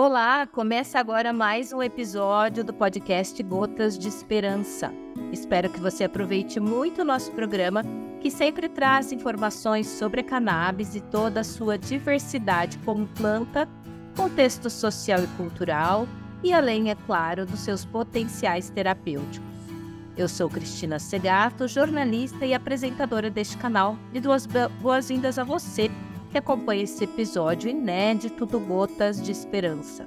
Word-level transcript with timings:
Olá, 0.00 0.46
começa 0.46 0.96
agora 1.00 1.32
mais 1.32 1.72
um 1.72 1.82
episódio 1.82 2.62
do 2.62 2.72
podcast 2.72 3.42
Gotas 3.42 3.98
de 3.98 4.06
Esperança. 4.06 4.92
Espero 5.32 5.68
que 5.68 5.80
você 5.80 6.04
aproveite 6.04 6.60
muito 6.60 7.02
o 7.02 7.04
nosso 7.04 7.32
programa, 7.32 7.82
que 8.20 8.30
sempre 8.30 8.68
traz 8.68 9.10
informações 9.10 9.88
sobre 9.88 10.20
a 10.20 10.24
cannabis 10.24 10.94
e 10.94 11.00
toda 11.00 11.40
a 11.40 11.44
sua 11.44 11.76
diversidade 11.76 12.78
como 12.84 13.08
planta, 13.08 13.68
contexto 14.16 14.70
social 14.70 15.18
e 15.20 15.26
cultural 15.36 16.06
e 16.44 16.52
além, 16.52 16.92
é 16.92 16.94
claro, 16.94 17.44
dos 17.44 17.58
seus 17.58 17.84
potenciais 17.84 18.70
terapêuticos. 18.70 19.48
Eu 20.16 20.28
sou 20.28 20.48
Cristina 20.48 21.00
Segato, 21.00 21.66
jornalista 21.66 22.46
e 22.46 22.54
apresentadora 22.54 23.30
deste 23.30 23.58
canal, 23.58 23.96
e 24.14 24.20
duas 24.20 24.46
boas-vindas 24.80 25.40
a 25.40 25.42
você 25.42 25.90
que 26.30 26.38
acompanha 26.38 26.82
esse 26.82 27.04
episódio 27.04 27.70
inédito 27.70 28.44
do 28.44 28.60
Gotas 28.60 29.22
de 29.22 29.32
Esperança. 29.32 30.06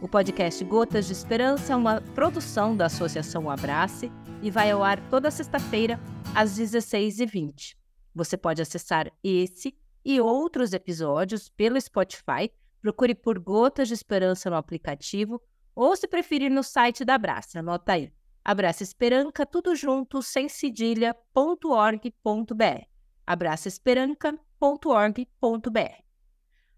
O 0.00 0.08
podcast 0.08 0.62
Gotas 0.64 1.06
de 1.06 1.12
Esperança 1.12 1.72
é 1.72 1.76
uma 1.76 2.00
produção 2.14 2.76
da 2.76 2.86
Associação 2.86 3.50
Abrace 3.50 4.10
e 4.42 4.50
vai 4.50 4.70
ao 4.70 4.82
ar 4.82 5.00
toda 5.08 5.30
sexta-feira, 5.30 6.00
às 6.34 6.58
16h20. 6.58 7.74
Você 8.14 8.36
pode 8.36 8.62
acessar 8.62 9.10
esse 9.22 9.76
e 10.04 10.20
outros 10.20 10.72
episódios 10.72 11.48
pelo 11.48 11.80
Spotify. 11.80 12.50
Procure 12.80 13.14
por 13.14 13.38
Gotas 13.38 13.88
de 13.88 13.94
Esperança 13.94 14.48
no 14.48 14.56
aplicativo 14.56 15.40
ou, 15.74 15.94
se 15.96 16.06
preferir, 16.06 16.50
no 16.50 16.62
site 16.62 17.04
da 17.04 17.16
Abrace. 17.16 17.58
Anota 17.58 17.92
aí. 17.92 18.10
Abraça 18.44 18.82
Esperança, 18.82 19.44
tudo 19.44 19.74
junto, 19.74 20.22
sem 20.22 20.48
cedilha.org.br. 20.48 22.86
Abraça 23.26 23.68
Esperança 23.68 24.38
www.abraçaesperança.org.br. 24.60 26.02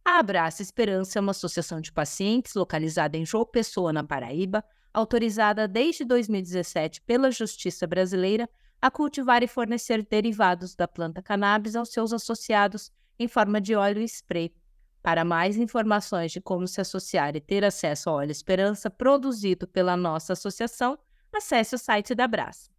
A 0.05 0.19
Abraça 0.19 0.63
Esperança 0.63 1.19
é 1.19 1.21
uma 1.21 1.33
associação 1.33 1.81
de 1.81 1.93
pacientes 1.93 2.55
localizada 2.55 3.17
em 3.17 3.27
João 3.27 3.45
Pessoa, 3.45 3.93
na 3.93 4.03
Paraíba, 4.03 4.65
autorizada 4.93 5.69
desde 5.69 6.05
2017 6.05 7.03
pela 7.03 7.31
Justiça 7.31 7.87
Brasileira 7.87 8.49
a 8.81 8.91
cultivar 8.91 9.43
e 9.43 9.49
fornecer 9.49 10.07
derivados 10.09 10.75
da 10.75 10.89
planta 10.89 11.23
cannabis 11.23 11.77
aos 11.77 11.91
seus 11.91 12.13
associados 12.13 12.91
em 13.19 13.29
forma 13.29 13.61
de 13.61 13.75
óleo 13.75 14.01
e 14.01 14.05
spray. 14.05 14.55
Para 15.03 15.25
mais 15.25 15.57
informações 15.57 16.33
de 16.33 16.41
como 16.41 16.67
se 16.67 16.81
associar 16.81 17.37
e 17.37 17.41
ter 17.41 17.65
acesso 17.65 18.09
ao 18.09 18.17
óleo 18.17 18.31
Esperança 18.31 18.89
produzido 18.89 19.67
pela 19.69 19.97
nossa 19.97 20.33
associação, 20.33 20.99
acesse 21.33 21.75
o 21.75 21.79
site 21.79 22.15
da 22.15 22.25
Abraça. 22.25 22.71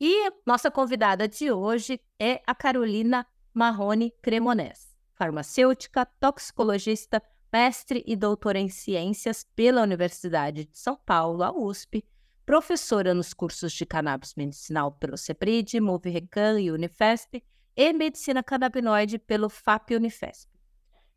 E 0.00 0.30
nossa 0.46 0.70
convidada 0.70 1.28
de 1.28 1.52
hoje 1.52 2.00
é 2.18 2.42
a 2.46 2.54
Carolina 2.54 3.26
Marrone 3.54 4.12
Cremonese, 4.20 4.88
farmacêutica, 5.14 6.04
toxicologista, 6.18 7.22
mestre 7.52 8.02
e 8.04 8.16
doutora 8.16 8.58
em 8.58 8.68
ciências 8.68 9.46
pela 9.54 9.80
Universidade 9.80 10.64
de 10.64 10.76
São 10.76 10.96
Paulo, 10.96 11.44
a 11.44 11.56
USP, 11.56 12.04
professora 12.44 13.14
nos 13.14 13.32
cursos 13.32 13.72
de 13.72 13.86
cannabis 13.86 14.34
medicinal 14.34 14.90
pelo 14.90 15.16
CEPRID, 15.16 15.80
Movirecan 15.80 16.60
e 16.60 16.72
Unifesp 16.72 17.44
e 17.76 17.92
medicina 17.92 18.42
canabinoide 18.42 19.20
pelo 19.20 19.48
FAP 19.48 19.92
Unifesp. 19.92 20.50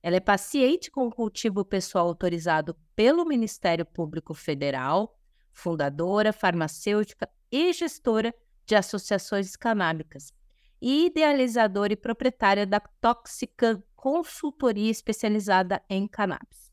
Ela 0.04 0.18
é 0.18 0.20
paciente 0.20 0.92
com 0.92 1.10
cultivo 1.10 1.66
pessoal 1.66 2.08
autorizado 2.08 2.78
pelo 2.96 3.26
Ministério 3.26 3.84
Público 3.84 4.36
Federal, 4.36 5.20
fundadora, 5.52 6.32
farmacêutica 6.32 7.28
e 7.52 7.74
gestora 7.74 8.32
de 8.64 8.76
associações 8.76 9.56
canábicas, 9.56 10.32
idealizadora 10.82 11.94
e 11.94 11.98
proprietária 11.98 12.66
da 12.66 12.80
Toxican 12.80 13.82
Consultoria 13.96 14.92
Especializada 14.92 15.82
em 15.90 16.08
Cannabis. 16.08 16.72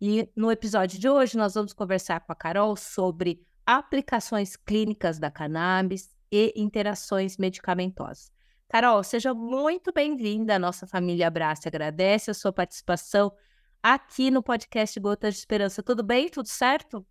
E 0.00 0.28
no 0.36 0.50
episódio 0.50 0.98
de 0.98 1.08
hoje 1.08 1.36
nós 1.36 1.54
vamos 1.54 1.72
conversar 1.72 2.20
com 2.20 2.32
a 2.32 2.36
Carol 2.36 2.76
sobre 2.76 3.46
aplicações 3.64 4.56
clínicas 4.56 5.18
da 5.18 5.30
cannabis 5.30 6.14
e 6.30 6.52
interações 6.56 7.36
medicamentosas. 7.38 8.30
Carol, 8.68 9.02
seja 9.02 9.32
muito 9.32 9.92
bem-vinda 9.92 10.56
à 10.56 10.58
nossa 10.58 10.86
família 10.86 11.28
Abraço. 11.28 11.68
Agradece 11.68 12.30
a 12.30 12.34
sua 12.34 12.52
participação 12.52 13.32
aqui 13.82 14.30
no 14.30 14.42
podcast 14.42 14.98
Gotas 14.98 15.34
de 15.34 15.40
Esperança. 15.40 15.82
Tudo 15.82 16.02
bem? 16.02 16.28
Tudo 16.28 16.48
certo? 16.48 17.06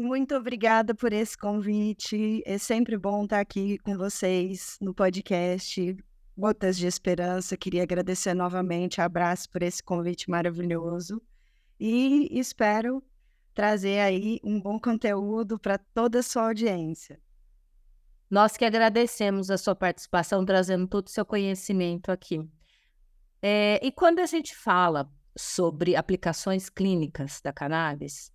Muito 0.00 0.34
obrigada 0.34 0.94
por 0.94 1.12
esse 1.12 1.36
convite. 1.36 2.42
É 2.46 2.56
sempre 2.56 2.96
bom 2.96 3.24
estar 3.24 3.38
aqui 3.38 3.76
com 3.80 3.98
vocês 3.98 4.78
no 4.80 4.94
podcast 4.94 5.94
Gotas 6.34 6.78
de 6.78 6.86
Esperança. 6.86 7.54
Queria 7.54 7.82
agradecer 7.82 8.32
novamente, 8.32 8.98
abraço 8.98 9.50
por 9.50 9.62
esse 9.62 9.82
convite 9.82 10.30
maravilhoso 10.30 11.20
e 11.78 12.30
espero 12.30 13.04
trazer 13.52 14.00
aí 14.00 14.40
um 14.42 14.58
bom 14.58 14.80
conteúdo 14.80 15.58
para 15.58 15.76
toda 15.76 16.20
a 16.20 16.22
sua 16.22 16.44
audiência. 16.44 17.20
Nós 18.30 18.56
que 18.56 18.64
agradecemos 18.64 19.50
a 19.50 19.58
sua 19.58 19.74
participação, 19.74 20.46
trazendo 20.46 20.88
todo 20.88 21.08
o 21.08 21.10
seu 21.10 21.26
conhecimento 21.26 22.10
aqui. 22.10 22.40
É, 23.42 23.78
e 23.86 23.92
quando 23.92 24.20
a 24.20 24.26
gente 24.26 24.56
fala 24.56 25.12
sobre 25.36 25.94
aplicações 25.94 26.70
clínicas 26.70 27.42
da 27.42 27.52
cannabis, 27.52 28.32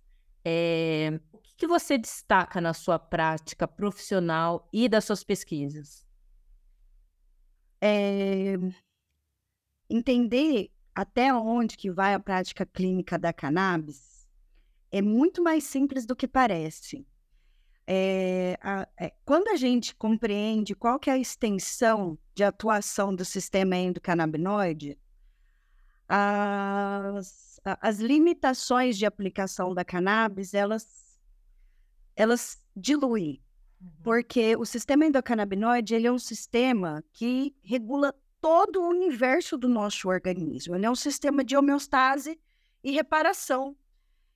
é, 0.48 1.18
que 1.56 1.66
você 1.66 1.98
destaca 1.98 2.60
na 2.60 2.72
sua 2.72 3.00
prática 3.00 3.66
profissional 3.66 4.68
e 4.72 4.88
das 4.88 5.04
suas 5.04 5.24
pesquisas? 5.24 6.06
É... 7.80 8.54
Entender 9.90 10.70
até 10.94 11.34
onde 11.34 11.76
que 11.76 11.90
vai 11.90 12.14
a 12.14 12.20
prática 12.20 12.64
clínica 12.64 13.18
da 13.18 13.32
cannabis 13.32 14.28
é 14.92 15.02
muito 15.02 15.42
mais 15.42 15.64
simples 15.64 16.06
do 16.06 16.14
que 16.14 16.28
parece. 16.28 17.04
É, 17.84 18.56
a, 18.62 18.88
quando 19.24 19.48
a 19.48 19.56
gente 19.56 19.96
compreende 19.96 20.76
qual 20.76 20.98
que 20.98 21.10
é 21.10 21.14
a 21.14 21.18
extensão 21.18 22.16
de 22.36 22.44
atuação 22.44 23.12
do 23.12 23.24
sistema 23.24 23.76
endocannabinoide, 23.76 24.96
as, 26.08 27.60
as 27.64 27.98
limitações 27.98 28.96
de 28.96 29.06
aplicação 29.06 29.74
da 29.74 29.84
cannabis, 29.84 30.54
elas 30.54 31.06
elas 32.14 32.62
diluem. 32.74 33.42
Uhum. 33.80 33.90
Porque 34.02 34.56
o 34.56 34.64
sistema 34.64 35.04
endocannabinoide 35.04 35.94
ele 35.94 36.06
é 36.06 36.12
um 36.12 36.18
sistema 36.18 37.04
que 37.12 37.54
regula 37.62 38.14
todo 38.40 38.80
o 38.80 38.88
universo 38.88 39.58
do 39.58 39.68
nosso 39.68 40.08
organismo. 40.08 40.74
Ele 40.74 40.86
é 40.86 40.90
um 40.90 40.94
sistema 40.94 41.44
de 41.44 41.56
homeostase 41.56 42.40
e 42.82 42.92
reparação. 42.92 43.76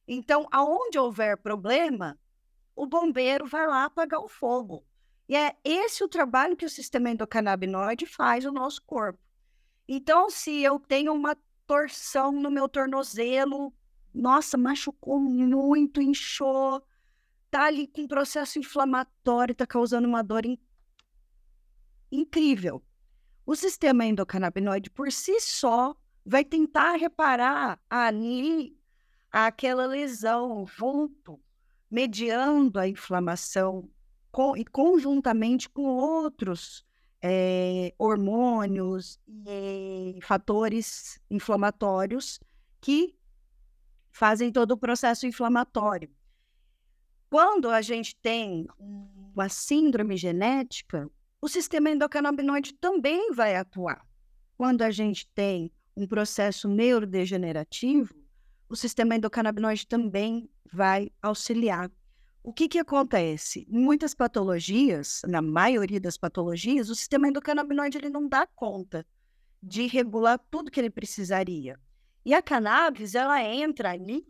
Então, 0.06 0.47
aonde 0.50 0.98
houver 0.98 1.37
problema, 1.37 2.19
o 2.75 2.87
bombeiro 2.87 3.47
vai 3.47 3.66
lá 3.66 3.84
apagar 3.84 4.20
o 4.20 4.28
fogo. 4.28 4.84
E 5.28 5.37
é 5.37 5.54
esse 5.62 6.02
o 6.02 6.08
trabalho 6.08 6.56
que 6.56 6.66
o 6.66 6.70
sistema 6.70 7.10
endocannabinoide 7.10 8.04
faz 8.04 8.44
no 8.44 8.52
nosso 8.52 8.82
corpo. 8.84 9.20
Então, 9.87 10.28
se 10.28 10.60
eu 10.60 10.81
tenho 10.81 11.12
uma 11.12 11.37
torção 11.70 12.32
no 12.32 12.50
meu 12.50 12.69
tornozelo, 12.69 13.72
nossa, 14.12 14.58
machucou 14.58 15.20
muito, 15.20 16.03
inchou, 16.03 16.84
tá 17.48 17.66
ali 17.66 17.86
com 17.86 18.08
processo 18.08 18.58
inflamatório, 18.58 19.53
está 19.53 19.64
causando 19.64 20.08
uma 20.08 20.20
dor 20.20 20.44
in... 20.44 20.58
incrível. 22.10 22.82
O 23.47 23.54
sistema 23.54 24.04
endocannabinoide, 24.04 24.91
por 24.91 25.12
si 25.12 25.38
só, 25.38 25.94
vai 26.26 26.44
tentar 26.44 26.97
reparar 26.97 27.81
ali 27.88 28.76
aquela 29.31 29.87
lesão 29.87 30.66
junto, 30.66 31.41
mediando 31.88 32.81
a 32.81 32.88
inflamação 32.88 33.88
e 34.56 34.64
conjuntamente 34.64 35.69
com 35.69 35.84
outros 35.84 36.84
é, 37.22 37.94
hormônios 37.98 39.19
e 39.47 40.19
fatores 40.22 41.20
inflamatórios 41.31 42.41
que 42.81 43.14
fazem 44.10 44.50
todo 44.50 44.72
o 44.72 44.76
processo 44.76 45.26
inflamatório. 45.26 46.11
Quando 47.28 47.69
a 47.69 47.81
gente 47.81 48.17
tem 48.17 48.67
uma 48.78 49.49
síndrome 49.49 50.17
genética, 50.17 51.08
o 51.40 51.49
sistema 51.49 51.90
endocannabinoide 51.90 52.75
também 52.75 53.32
vai 53.32 53.56
atuar. 53.56 54.05
Quando 54.56 54.82
a 54.82 54.90
gente 54.90 55.28
tem 55.28 55.70
um 55.96 56.06
processo 56.06 56.69
neurodegenerativo, 56.69 58.14
o 58.69 58.76
sistema 58.76 59.14
endocannabinoide 59.14 59.87
também 59.87 60.50
vai 60.72 61.11
auxiliar. 61.22 61.90
O 62.42 62.52
que, 62.54 62.69
que 62.69 62.78
acontece? 62.78 63.66
Em 63.69 63.78
muitas 63.78 64.14
patologias, 64.14 65.20
na 65.26 65.42
maioria 65.42 66.00
das 66.00 66.16
patologias, 66.16 66.88
o 66.88 66.94
sistema 66.94 67.28
endocannabinoide 67.28 67.98
ele 67.98 68.08
não 68.08 68.26
dá 68.26 68.46
conta 68.46 69.06
de 69.62 69.87
regular 69.87 70.40
tudo 70.50 70.70
que 70.70 70.81
ele 70.81 70.88
precisaria. 70.88 71.78
E 72.25 72.32
a 72.32 72.40
cannabis, 72.40 73.14
ela 73.14 73.42
entra 73.42 73.90
ali 73.90 74.26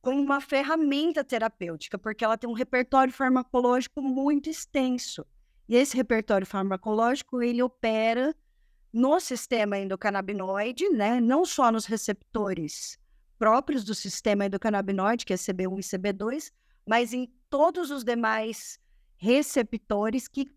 como 0.00 0.22
uma 0.22 0.40
ferramenta 0.40 1.24
terapêutica, 1.24 1.98
porque 1.98 2.24
ela 2.24 2.38
tem 2.38 2.48
um 2.48 2.52
repertório 2.52 3.12
farmacológico 3.12 4.00
muito 4.00 4.48
extenso. 4.48 5.26
E 5.68 5.74
esse 5.74 5.96
repertório 5.96 6.46
farmacológico, 6.46 7.42
ele 7.42 7.62
opera 7.62 8.34
no 8.92 9.18
sistema 9.18 9.76
endocannabinoide, 9.76 10.88
né? 10.90 11.20
não 11.20 11.44
só 11.44 11.70
nos 11.72 11.84
receptores 11.84 12.96
próprios 13.38 13.84
do 13.84 13.94
sistema 13.94 14.46
endocannabinoide, 14.46 15.26
que 15.26 15.32
é 15.32 15.36
CB1 15.36 15.78
e 15.78 15.98
CB2, 15.98 16.52
mas 16.88 17.12
em 17.12 17.30
todos 17.50 17.90
os 17.90 18.02
demais 18.02 18.80
receptores 19.18 20.26
que 20.26 20.50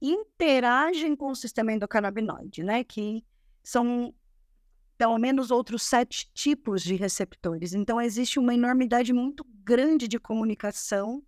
interagem 0.00 1.16
com 1.16 1.30
o 1.30 1.34
sistema 1.34 1.72
endocannabinoide, 1.72 2.62
né? 2.62 2.84
Que 2.84 3.24
são 3.62 4.14
pelo 4.96 5.18
menos 5.18 5.50
outros 5.50 5.82
sete 5.82 6.30
tipos 6.32 6.80
de 6.82 6.94
receptores. 6.94 7.74
Então, 7.74 8.00
existe 8.00 8.38
uma 8.38 8.54
enormidade 8.54 9.12
muito 9.12 9.44
grande 9.64 10.06
de 10.06 10.20
comunicação 10.20 11.20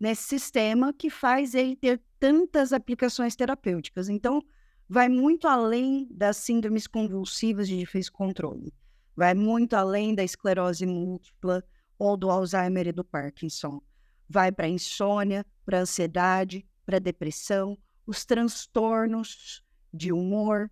nesse 0.00 0.22
sistema 0.22 0.92
que 0.92 1.08
faz 1.08 1.54
ele 1.54 1.76
ter 1.76 2.02
tantas 2.18 2.72
aplicações 2.72 3.36
terapêuticas. 3.36 4.08
Então, 4.08 4.42
vai 4.88 5.08
muito 5.08 5.46
além 5.46 6.08
das 6.10 6.38
síndromes 6.38 6.88
convulsivas 6.88 7.68
de 7.68 7.78
difícil 7.78 8.12
controle, 8.12 8.74
vai 9.14 9.34
muito 9.34 9.74
além 9.74 10.14
da 10.14 10.24
esclerose 10.24 10.84
múltipla 10.84 11.62
ou 11.98 12.16
do 12.16 12.30
Alzheimer 12.30 12.86
e 12.86 12.92
do 12.92 13.04
Parkinson. 13.04 13.82
Vai 14.28 14.52
para 14.52 14.68
insônia, 14.68 15.44
para 15.64 15.80
ansiedade, 15.80 16.66
para 16.86 16.98
depressão, 16.98 17.76
os 18.06 18.24
transtornos 18.24 19.62
de 19.92 20.12
humor, 20.12 20.70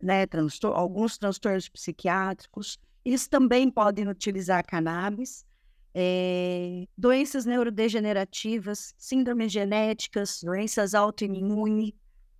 né, 0.00 0.26
transtor 0.26 0.76
alguns 0.76 1.16
transtornos 1.16 1.68
psiquiátricos. 1.68 2.78
Eles 3.04 3.26
também 3.26 3.70
podem 3.70 4.08
utilizar 4.08 4.64
cannabis. 4.64 5.44
É, 5.94 6.86
doenças 6.96 7.44
neurodegenerativas, 7.44 8.94
síndromes 8.96 9.52
genéticas, 9.52 10.40
doenças 10.42 10.94
autoimunes, 10.94 11.92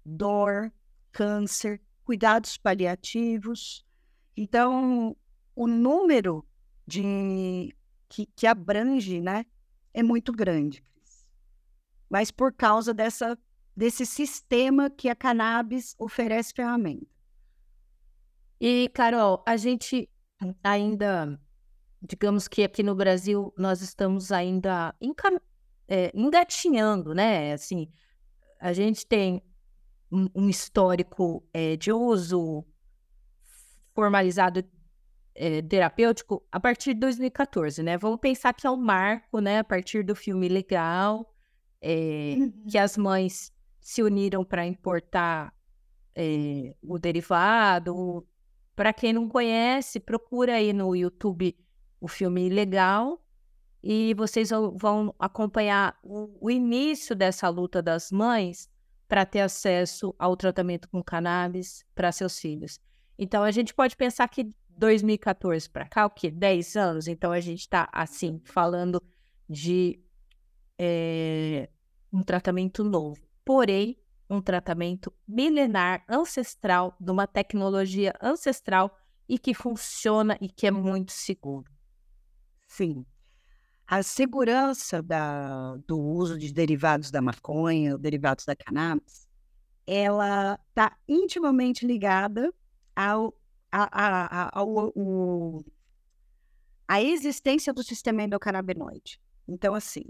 dor, 0.04 0.72
câncer, 1.10 1.80
cuidados 2.04 2.56
paliativos. 2.56 3.84
Então, 4.36 5.16
o 5.54 5.66
número 5.66 6.44
de 6.86 7.74
que, 8.12 8.26
que 8.36 8.46
abrange, 8.46 9.22
né, 9.22 9.46
é 9.94 10.02
muito 10.02 10.32
grande. 10.32 10.84
Mas 12.10 12.30
por 12.30 12.52
causa 12.52 12.92
dessa 12.92 13.38
desse 13.74 14.04
sistema 14.04 14.90
que 14.90 15.08
a 15.08 15.16
cannabis 15.16 15.94
oferece 15.98 16.52
ferramenta. 16.54 17.06
E, 18.60 18.90
Carol, 18.90 19.42
a 19.46 19.56
gente 19.56 20.10
ainda, 20.62 21.40
digamos 22.02 22.46
que 22.46 22.64
aqui 22.64 22.82
no 22.82 22.94
Brasil, 22.94 23.50
nós 23.56 23.80
estamos 23.80 24.30
ainda 24.30 24.94
é, 25.88 26.12
engatinhando, 26.14 27.14
né? 27.14 27.54
Assim, 27.54 27.90
a 28.60 28.74
gente 28.74 29.06
tem 29.06 29.42
um, 30.10 30.28
um 30.34 30.50
histórico 30.50 31.42
é, 31.50 31.76
de 31.76 31.90
uso 31.90 32.62
formalizado 33.94 34.62
é, 35.34 35.62
terapêutico 35.62 36.42
a 36.50 36.60
partir 36.60 36.94
de 36.94 37.00
2014, 37.00 37.82
né? 37.82 37.96
Vamos 37.96 38.20
pensar 38.20 38.52
que 38.52 38.66
é 38.66 38.70
um 38.70 38.76
marco, 38.76 39.40
né? 39.40 39.58
A 39.58 39.64
partir 39.64 40.04
do 40.04 40.14
filme 40.14 40.48
Legal, 40.48 41.34
é, 41.80 42.36
uhum. 42.38 42.52
que 42.70 42.78
as 42.78 42.96
mães 42.96 43.52
se 43.80 44.02
uniram 44.02 44.44
para 44.44 44.66
importar 44.66 45.52
é, 46.14 46.74
o 46.82 46.98
derivado. 46.98 48.26
Para 48.74 48.92
quem 48.92 49.12
não 49.12 49.28
conhece, 49.28 50.00
procura 50.00 50.54
aí 50.54 50.72
no 50.72 50.94
YouTube 50.94 51.56
o 52.00 52.08
filme 52.08 52.48
Legal 52.48 53.22
e 53.82 54.14
vocês 54.14 54.50
vão 54.50 55.14
acompanhar 55.18 55.98
o, 56.02 56.30
o 56.40 56.50
início 56.50 57.16
dessa 57.16 57.48
luta 57.48 57.82
das 57.82 58.12
mães 58.12 58.70
para 59.08 59.26
ter 59.26 59.40
acesso 59.40 60.14
ao 60.18 60.36
tratamento 60.36 60.88
com 60.88 61.02
cannabis 61.02 61.84
para 61.94 62.12
seus 62.12 62.38
filhos. 62.38 62.80
Então 63.18 63.42
a 63.42 63.50
gente 63.50 63.74
pode 63.74 63.96
pensar 63.96 64.26
que 64.28 64.50
2014 64.76 65.68
para 65.68 65.88
cá, 65.88 66.06
o 66.06 66.10
que 66.10 66.30
10 66.30 66.76
anos, 66.76 67.08
então 67.08 67.32
a 67.32 67.40
gente 67.40 67.60
está 67.60 67.88
assim 67.92 68.40
falando 68.44 69.02
de 69.48 70.00
é, 70.78 71.68
um 72.12 72.22
tratamento 72.22 72.82
novo 72.82 73.20
porém 73.44 73.98
um 74.28 74.40
tratamento 74.40 75.12
milenar, 75.28 76.02
ancestral, 76.08 76.96
de 76.98 77.10
uma 77.10 77.26
tecnologia 77.26 78.14
ancestral 78.20 78.96
e 79.28 79.38
que 79.38 79.52
funciona 79.52 80.38
e 80.40 80.48
que 80.48 80.66
é 80.66 80.70
muito 80.70 81.12
seguro. 81.12 81.70
Sim. 82.66 83.04
A 83.86 84.02
segurança 84.02 85.02
da, 85.02 85.76
do 85.86 86.00
uso 86.00 86.38
de 86.38 86.50
derivados 86.50 87.10
da 87.10 87.20
maconha, 87.20 87.98
derivados 87.98 88.46
da 88.46 88.56
cannabis, 88.56 89.28
ela 89.86 90.58
está 90.70 90.96
intimamente 91.06 91.86
ligada 91.86 92.54
ao, 92.96 93.34
a, 93.72 93.88
a, 93.90 94.42
a, 94.42 94.58
ao, 94.58 95.64
a 96.86 97.02
existência 97.02 97.72
do 97.72 97.82
sistema 97.82 98.22
endocannabinoide. 98.22 99.18
Então, 99.48 99.74
assim, 99.74 100.04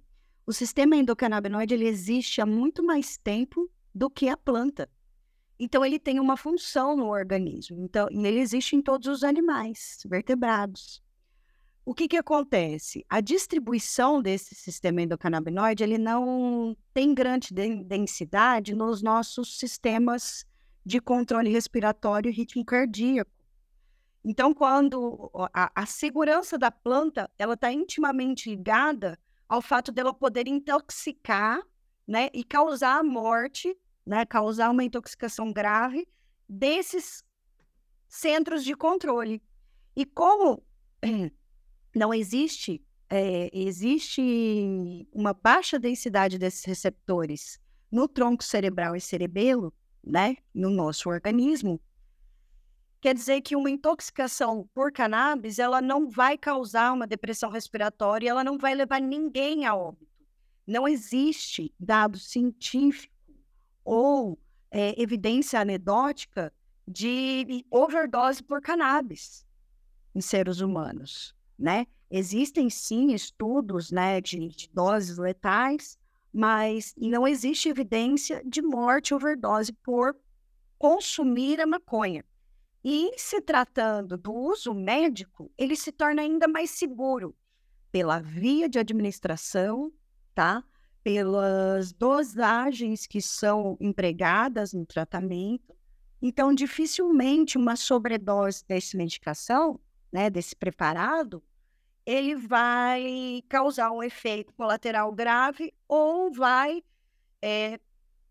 o 0.45 0.53
sistema 0.53 0.97
endocannabinoide 0.97 1.75
ele 1.75 1.87
existe 1.87 2.41
há 2.41 2.47
muito 2.47 2.83
mais 2.83 3.17
tempo 3.17 3.71
do 3.95 4.11
que 4.11 4.29
a 4.29 4.37
planta. 4.37 4.91
Então 5.59 5.85
ele 5.85 5.99
tem 5.99 6.19
uma 6.19 6.37
função 6.37 6.97
no 6.97 7.07
organismo. 7.07 7.85
Então 7.85 8.09
ele 8.11 8.41
existe 8.41 8.75
em 8.75 8.83
todos 8.83 9.07
os 9.07 9.23
animais 9.23 10.03
vertebrados. 10.07 11.01
O 11.85 11.95
que, 11.95 12.09
que 12.09 12.17
acontece? 12.17 13.05
A 13.09 13.21
distribuição 13.21 14.21
desse 14.21 14.55
sistema 14.55 15.03
endocannabinoide 15.03 15.83
ele 15.83 15.99
não 15.99 16.77
tem 16.93 17.15
grande 17.15 17.53
densidade 17.53 18.75
nos 18.75 19.03
nossos 19.03 19.59
sistemas 19.59 20.45
de 20.85 21.01
controle 21.01 21.51
respiratório 21.51 22.29
e 22.29 22.35
ritmo 22.35 22.65
cardíaco. 22.65 23.31
Então, 24.25 24.55
quando 24.55 25.31
a, 25.53 25.83
a 25.83 25.87
segurança 25.87 26.57
da 26.57 26.71
planta 26.71 27.31
ela 27.39 27.55
está 27.55 27.73
intimamente 27.73 28.51
ligada 28.51 29.19
ao 29.49 29.61
fato 29.61 29.91
dela 29.91 30.15
poder 30.15 30.47
intoxicar, 30.47 31.61
né, 32.07 32.29
e 32.33 32.43
causar 32.43 32.99
a 32.99 33.03
morte, 33.03 33.77
né, 34.05 34.25
causar 34.27 34.71
uma 34.71 34.85
intoxicação 34.85 35.53
grave 35.53 36.07
desses 36.49 37.25
centros 38.09 38.65
de 38.65 38.75
controle. 38.75 39.43
E 39.95 40.05
como 40.05 40.63
não 41.95 42.13
existe 42.13 42.85
é, 43.15 43.51
existe 43.53 45.07
uma 45.13 45.35
baixa 45.35 45.79
densidade 45.79 46.39
desses 46.39 46.65
receptores 46.65 47.61
no 47.91 48.09
tronco 48.09 48.43
cerebral 48.43 48.97
e 48.97 49.03
cerebelo, 49.03 49.71
né, 50.03 50.37
no 50.55 50.71
nosso 50.71 51.11
organismo, 51.11 51.79
quer 53.03 53.15
dizer 53.15 53.41
que 53.41 53.57
uma 53.57 53.69
intoxicação 53.69 54.71
por 54.73 54.93
cannabis 54.93 55.59
ela 55.59 55.83
não 55.83 56.09
vai 56.09 56.39
causar 56.39 56.93
uma 56.93 57.05
depressão 57.05 57.51
respiratória, 57.51 58.31
ela 58.31 58.45
não 58.45 58.57
vai 58.57 58.77
levar 58.77 59.01
ninguém 59.01 59.67
a 59.67 59.75
óbito. 59.75 60.07
Não 60.65 60.87
existe 60.87 61.75
dado 61.81 62.17
científico 62.17 63.13
ou 63.85 64.39
é, 64.71 64.95
evidência 65.03 65.61
anedótica 65.61 66.53
de 66.87 67.67
overdose 67.69 68.41
por 68.41 68.63
cannabis 68.63 69.45
em 70.15 70.21
seres 70.21 70.61
humanos, 70.61 71.35
né? 71.59 71.89
Existem 72.09 72.71
sim 72.71 73.13
estudos, 73.13 73.91
né, 73.91 74.21
de, 74.21 74.49
de 74.49 74.69
doses 74.73 75.19
letais, 75.19 75.99
mas 76.33 76.95
não 76.97 77.27
existe 77.27 77.69
evidência 77.69 78.43
de 78.47 78.63
morte 78.63 79.13
overdose 79.13 79.73
por 79.73 80.15
consumir 80.79 81.61
a 81.61 81.67
maconha. 81.67 82.25
E 82.85 83.13
se 83.17 83.41
tratando 83.41 84.17
do 84.17 84.33
uso 84.33 84.75
médico, 84.75 85.53
ele 85.57 85.77
se 85.77 85.93
torna 85.93 86.23
ainda 86.23 86.49
mais 86.49 86.71
seguro 86.71 87.35
pela 87.93 88.19
via 88.19 88.69
de 88.69 88.79
administração, 88.79 89.93
tá? 90.35 90.65
Pelas 91.05 91.93
dosagens 91.93 93.07
que 93.07 93.21
são 93.21 93.77
empregadas 93.81 94.73
no 94.73 94.85
tratamento. 94.85 95.77
Então, 96.21 96.53
dificilmente 96.53 97.57
uma 97.57 97.77
sobredose 97.77 98.65
dessa 98.67 98.97
medicação, 98.97 99.79
né, 100.11 100.29
desse 100.29 100.57
preparado, 100.57 101.43
ele 102.05 102.35
vai 102.35 103.43
causar 103.49 103.93
um 103.93 104.03
efeito 104.03 104.53
colateral 104.55 105.13
grave 105.13 105.73
ou 105.87 106.33
vai 106.33 106.83
é, 107.41 107.79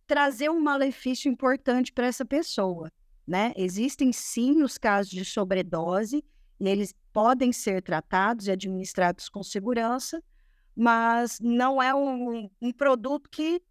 trazer 0.05 0.49
um 0.49 0.59
malefício 0.59 1.31
importante 1.31 1.91
para 1.93 2.07
essa 2.07 2.25
pessoa 2.25 2.91
né? 3.31 3.53
Existem 3.55 4.11
sim 4.11 4.61
os 4.61 4.77
casos 4.77 5.09
de 5.09 5.23
sobredose, 5.23 6.21
e 6.59 6.67
eles 6.67 6.93
podem 7.13 7.53
ser 7.53 7.81
tratados 7.81 8.47
e 8.47 8.51
administrados 8.51 9.29
com 9.29 9.41
segurança, 9.41 10.21
mas 10.75 11.39
não 11.39 11.81
é 11.81 11.95
um, 11.95 12.49
um 12.61 12.73
produto 12.73 13.29
que 13.29 13.61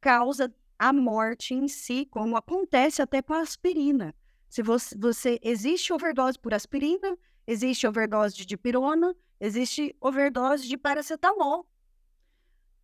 causa 0.00 0.50
a 0.78 0.90
morte 0.90 1.52
em 1.52 1.68
si, 1.68 2.06
como 2.06 2.34
acontece 2.34 3.02
até 3.02 3.20
com 3.20 3.34
a 3.34 3.40
aspirina. 3.40 4.14
Se 4.48 4.62
você, 4.62 4.96
você 4.96 5.38
existe 5.42 5.92
overdose 5.92 6.38
por 6.38 6.54
aspirina, 6.54 7.18
existe 7.46 7.86
overdose 7.86 8.34
de 8.34 8.46
dipirona, 8.46 9.14
existe 9.38 9.94
overdose 10.00 10.66
de 10.66 10.78
paracetamol, 10.78 11.68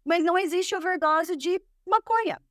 mas 0.04 0.22
não 0.22 0.36
existe 0.36 0.76
overdose 0.76 1.34
de 1.34 1.62
maconha. 1.86 2.42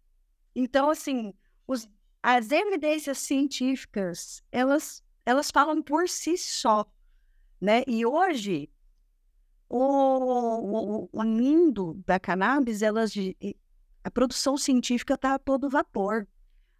Então, 0.55 0.89
assim, 0.89 1.35
os 1.67 1.87
as 2.23 2.49
evidências 2.51 3.17
científicas, 3.17 4.41
elas, 4.49 5.03
elas 5.25 5.51
falam 5.51 5.81
por 5.81 6.07
si 6.07 6.37
só, 6.37 6.89
né? 7.59 7.83
E 7.85 8.05
hoje 8.05 8.69
o, 9.67 11.03
o, 11.03 11.09
o 11.11 11.23
mundo 11.23 12.01
da 12.05 12.17
cannabis, 12.17 12.81
elas, 12.81 13.13
a 14.03 14.09
produção 14.09 14.55
científica 14.55 15.15
está 15.15 15.33
a 15.33 15.39
todo 15.39 15.69
vapor. 15.69 16.25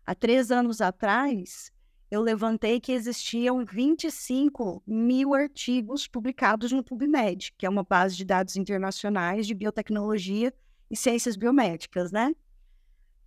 Há 0.06 0.16
três 0.16 0.50
anos 0.50 0.80
atrás, 0.80 1.72
eu 2.10 2.22
levantei 2.22 2.80
que 2.80 2.92
existiam 2.94 3.66
25 3.66 4.82
mil 4.88 5.34
artigos 5.34 6.08
publicados 6.08 6.72
no 6.72 6.84
PubMed, 6.84 7.54
que 7.58 7.66
é 7.66 7.70
uma 7.70 7.84
base 7.84 8.16
de 8.16 8.24
dados 8.24 8.56
internacionais 8.56 9.46
de 9.46 9.54
biotecnologia 9.54 10.54
e 10.90 10.96
ciências 10.96 11.36
biomédicas, 11.36 12.12
né? 12.12 12.34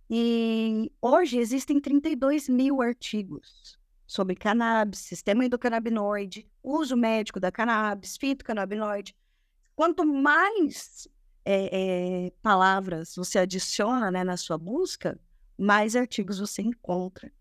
E 0.09 0.91
hoje 1.01 1.37
existem 1.37 1.79
32 1.79 2.47
mil 2.47 2.81
artigos 2.81 3.77
sobre 4.05 4.35
cannabis, 4.35 4.99
sistema 4.99 5.43
endocannabinoide, 5.43 6.49
uso 6.63 6.95
médico 6.95 7.39
da 7.39 7.51
cannabis, 7.51 8.15
fitocannabinoide. 8.15 9.13
Quanto 9.75 10.05
mais 10.05 11.07
é, 11.43 12.27
é, 12.27 12.31
palavras 12.41 13.15
você 13.15 13.39
adiciona 13.39 14.09
né, 14.09 14.23
na 14.23 14.37
sua 14.37 14.57
busca, 14.57 15.19
mais 15.57 15.95
artigos 15.95 16.39
você 16.39 16.61
encontra. 16.61 17.31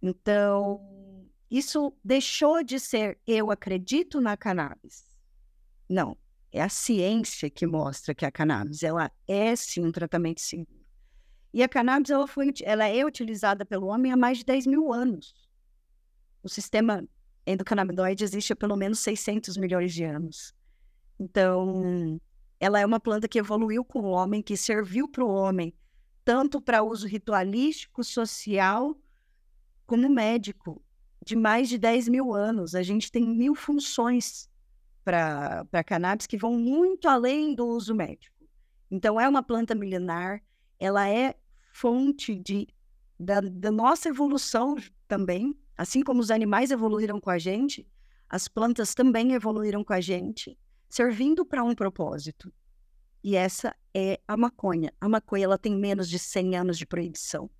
Então, 0.00 1.26
isso 1.50 1.92
deixou 2.04 2.62
de 2.62 2.78
ser 2.78 3.18
eu 3.26 3.50
acredito 3.50 4.20
na 4.20 4.36
cannabis. 4.36 5.04
Não, 5.88 6.16
é 6.52 6.62
a 6.62 6.68
ciência 6.68 7.50
que 7.50 7.66
mostra 7.66 8.14
que 8.14 8.24
a 8.24 8.30
cannabis 8.30 8.82
ela 8.84 9.10
é 9.26 9.56
sim 9.56 9.84
um 9.84 9.90
tratamento 9.90 10.40
seguro. 10.40 10.83
E 11.54 11.62
a 11.62 11.68
cannabis 11.68 12.10
ela, 12.10 12.26
foi, 12.26 12.52
ela 12.64 12.84
é 12.88 13.04
utilizada 13.04 13.64
pelo 13.64 13.86
homem 13.86 14.10
há 14.10 14.16
mais 14.16 14.38
de 14.38 14.44
10 14.44 14.66
mil 14.66 14.92
anos. 14.92 15.32
O 16.42 16.48
sistema 16.48 17.08
endocannabinoide 17.46 18.24
existe 18.24 18.52
há 18.52 18.56
pelo 18.56 18.74
menos 18.74 18.98
600 18.98 19.56
milhões 19.56 19.94
de 19.94 20.02
anos. 20.02 20.52
Então, 21.16 22.20
ela 22.58 22.80
é 22.80 22.84
uma 22.84 22.98
planta 22.98 23.28
que 23.28 23.38
evoluiu 23.38 23.84
com 23.84 24.00
o 24.00 24.10
homem, 24.10 24.42
que 24.42 24.56
serviu 24.56 25.08
para 25.08 25.24
o 25.24 25.32
homem, 25.32 25.72
tanto 26.24 26.60
para 26.60 26.82
uso 26.82 27.06
ritualístico, 27.06 28.02
social, 28.02 29.00
como 29.86 30.08
médico, 30.08 30.84
de 31.24 31.36
mais 31.36 31.68
de 31.68 31.78
10 31.78 32.08
mil 32.08 32.34
anos. 32.34 32.74
A 32.74 32.82
gente 32.82 33.12
tem 33.12 33.24
mil 33.24 33.54
funções 33.54 34.50
para 35.04 35.84
cannabis 35.86 36.26
que 36.26 36.36
vão 36.36 36.58
muito 36.58 37.06
além 37.06 37.54
do 37.54 37.64
uso 37.64 37.94
médico. 37.94 38.44
Então, 38.90 39.20
é 39.20 39.28
uma 39.28 39.42
planta 39.42 39.72
milenar, 39.72 40.42
ela 40.80 41.08
é 41.08 41.36
fonte 41.74 42.36
de, 42.36 42.68
da, 43.18 43.40
da 43.40 43.72
nossa 43.72 44.08
evolução 44.08 44.76
também, 45.08 45.58
assim 45.76 46.02
como 46.02 46.20
os 46.20 46.30
animais 46.30 46.70
evoluíram 46.70 47.20
com 47.20 47.30
a 47.30 47.38
gente, 47.38 47.86
as 48.28 48.46
plantas 48.46 48.94
também 48.94 49.32
evoluíram 49.32 49.82
com 49.82 49.92
a 49.92 50.00
gente, 50.00 50.56
servindo 50.88 51.44
para 51.44 51.64
um 51.64 51.74
propósito. 51.74 52.54
E 53.24 53.34
essa 53.34 53.74
é 53.92 54.20
a 54.28 54.36
maconha. 54.36 54.92
A 55.00 55.08
maconha 55.08 55.44
ela 55.44 55.58
tem 55.58 55.74
menos 55.74 56.08
de 56.08 56.18
100 56.18 56.56
anos 56.56 56.78
de 56.78 56.86
proibição. 56.86 57.50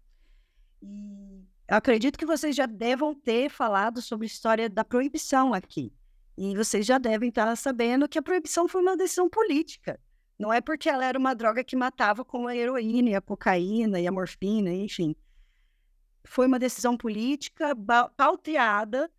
E 0.81 1.45
acredito 1.67 2.19
que 2.19 2.27
vocês 2.27 2.55
já 2.55 2.67
devam 2.67 3.15
ter 3.15 3.51
falado 3.51 4.01
sobre 4.01 4.27
a 4.27 4.29
história 4.29 4.71
da 4.71 4.85
proibição 4.85 5.53
aqui. 5.53 5.93
E 6.39 6.55
vocês 6.55 6.87
já 6.87 6.99
devem 6.99 7.31
estar 7.31 7.55
sabendo 7.57 8.09
que 8.09 8.19
a 8.19 8.23
proibição 8.23 8.69
foi 8.69 8.81
uma 8.81 8.97
decisão 8.97 9.29
política. 9.29 9.99
Não 10.39 10.53
é 10.53 10.61
porque 10.61 10.89
ela 10.89 11.05
era 11.05 11.19
uma 11.19 11.35
droga 11.35 11.63
que 11.63 11.77
matava 11.77 12.25
como 12.25 12.49
a 12.49 12.57
heroína, 12.57 13.11
e 13.11 13.15
a 13.15 13.21
cocaína 13.21 14.01
e 14.01 14.07
a 14.07 14.13
morfina, 14.13 14.71
enfim. 14.73 15.15
Foi 16.25 16.47
uma 16.47 16.59
decisão 16.59 16.97
política 16.97 17.75
pauteada 18.17 19.11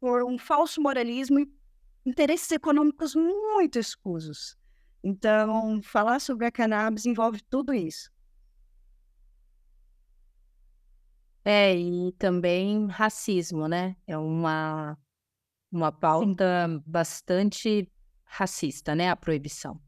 por 0.00 0.24
um 0.24 0.38
falso 0.38 0.80
moralismo 0.80 1.38
e 1.38 1.48
interesses 2.04 2.50
econômicos 2.50 3.14
muito 3.14 3.78
escusos. 3.78 4.56
Então, 5.02 5.80
falar 5.82 6.18
sobre 6.18 6.46
a 6.46 6.50
cannabis 6.50 7.06
envolve 7.06 7.42
tudo 7.42 7.72
isso. 7.72 8.10
É, 11.44 11.76
e 11.76 12.10
também 12.12 12.86
racismo, 12.86 13.68
né? 13.68 13.94
É 14.06 14.16
uma, 14.16 14.98
uma 15.70 15.92
pauta 15.92 16.66
Sim. 16.66 16.82
bastante 16.86 17.92
racista, 18.24 18.94
né? 18.94 19.10
A 19.10 19.16
proibição. 19.16 19.78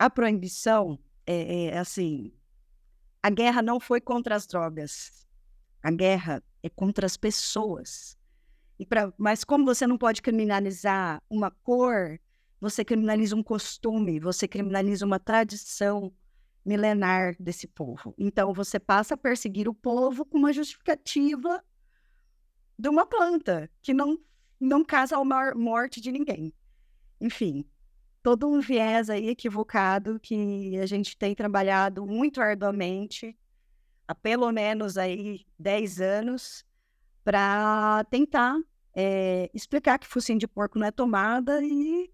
A 0.00 0.08
proibição 0.08 0.98
é, 1.26 1.66
é 1.66 1.78
assim: 1.78 2.32
a 3.22 3.28
guerra 3.28 3.60
não 3.60 3.78
foi 3.78 4.00
contra 4.00 4.34
as 4.34 4.46
drogas, 4.46 5.28
a 5.82 5.90
guerra 5.90 6.42
é 6.62 6.70
contra 6.70 7.04
as 7.04 7.18
pessoas. 7.18 8.16
E 8.78 8.86
pra, 8.86 9.12
mas 9.18 9.44
como 9.44 9.66
você 9.66 9.86
não 9.86 9.98
pode 9.98 10.22
criminalizar 10.22 11.22
uma 11.28 11.50
cor, 11.50 12.18
você 12.58 12.82
criminaliza 12.82 13.36
um 13.36 13.42
costume, 13.42 14.18
você 14.18 14.48
criminaliza 14.48 15.04
uma 15.04 15.20
tradição, 15.20 16.10
milenar 16.64 17.36
desse 17.38 17.66
povo. 17.66 18.14
Então, 18.16 18.54
você 18.54 18.80
passa 18.80 19.12
a 19.12 19.18
perseguir 19.18 19.68
o 19.68 19.74
povo 19.74 20.24
com 20.24 20.38
uma 20.38 20.50
justificativa 20.50 21.62
de 22.78 22.88
uma 22.88 23.04
planta 23.04 23.70
que 23.82 23.92
não, 23.92 24.18
não 24.58 24.82
causa 24.82 25.18
a 25.18 25.54
morte 25.54 26.00
de 26.00 26.10
ninguém. 26.10 26.54
Enfim, 27.20 27.66
todo 28.22 28.48
um 28.48 28.60
viés 28.60 29.08
aí 29.08 29.28
equivocado 29.28 30.18
que 30.20 30.78
a 30.78 30.86
gente 30.86 31.16
tem 31.16 31.34
trabalhado 31.34 32.06
muito 32.06 32.40
arduamente 32.40 33.36
há 34.06 34.14
pelo 34.14 34.50
menos 34.50 34.98
aí 34.98 35.46
10 35.58 36.00
anos 36.00 36.64
para 37.22 38.04
tentar 38.10 38.58
é, 38.94 39.50
explicar 39.54 39.98
que 39.98 40.06
focinho 40.06 40.38
de 40.38 40.48
porco 40.48 40.78
não 40.78 40.86
é 40.86 40.90
tomada 40.90 41.62
e 41.62 42.10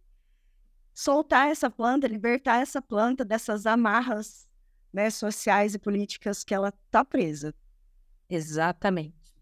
soltar 0.95 1.49
essa 1.49 1.71
planta, 1.71 2.07
libertar 2.07 2.61
essa 2.61 2.81
planta 2.81 3.25
dessas 3.25 3.67
amarras 3.67 4.47
né, 4.93 5.11
sociais 5.11 5.75
e 5.75 5.79
políticas 5.79 6.45
que 6.45 6.55
ela 6.55 6.69
está 6.69 7.05
presa. 7.05 7.55
Exatamente. 8.29 9.35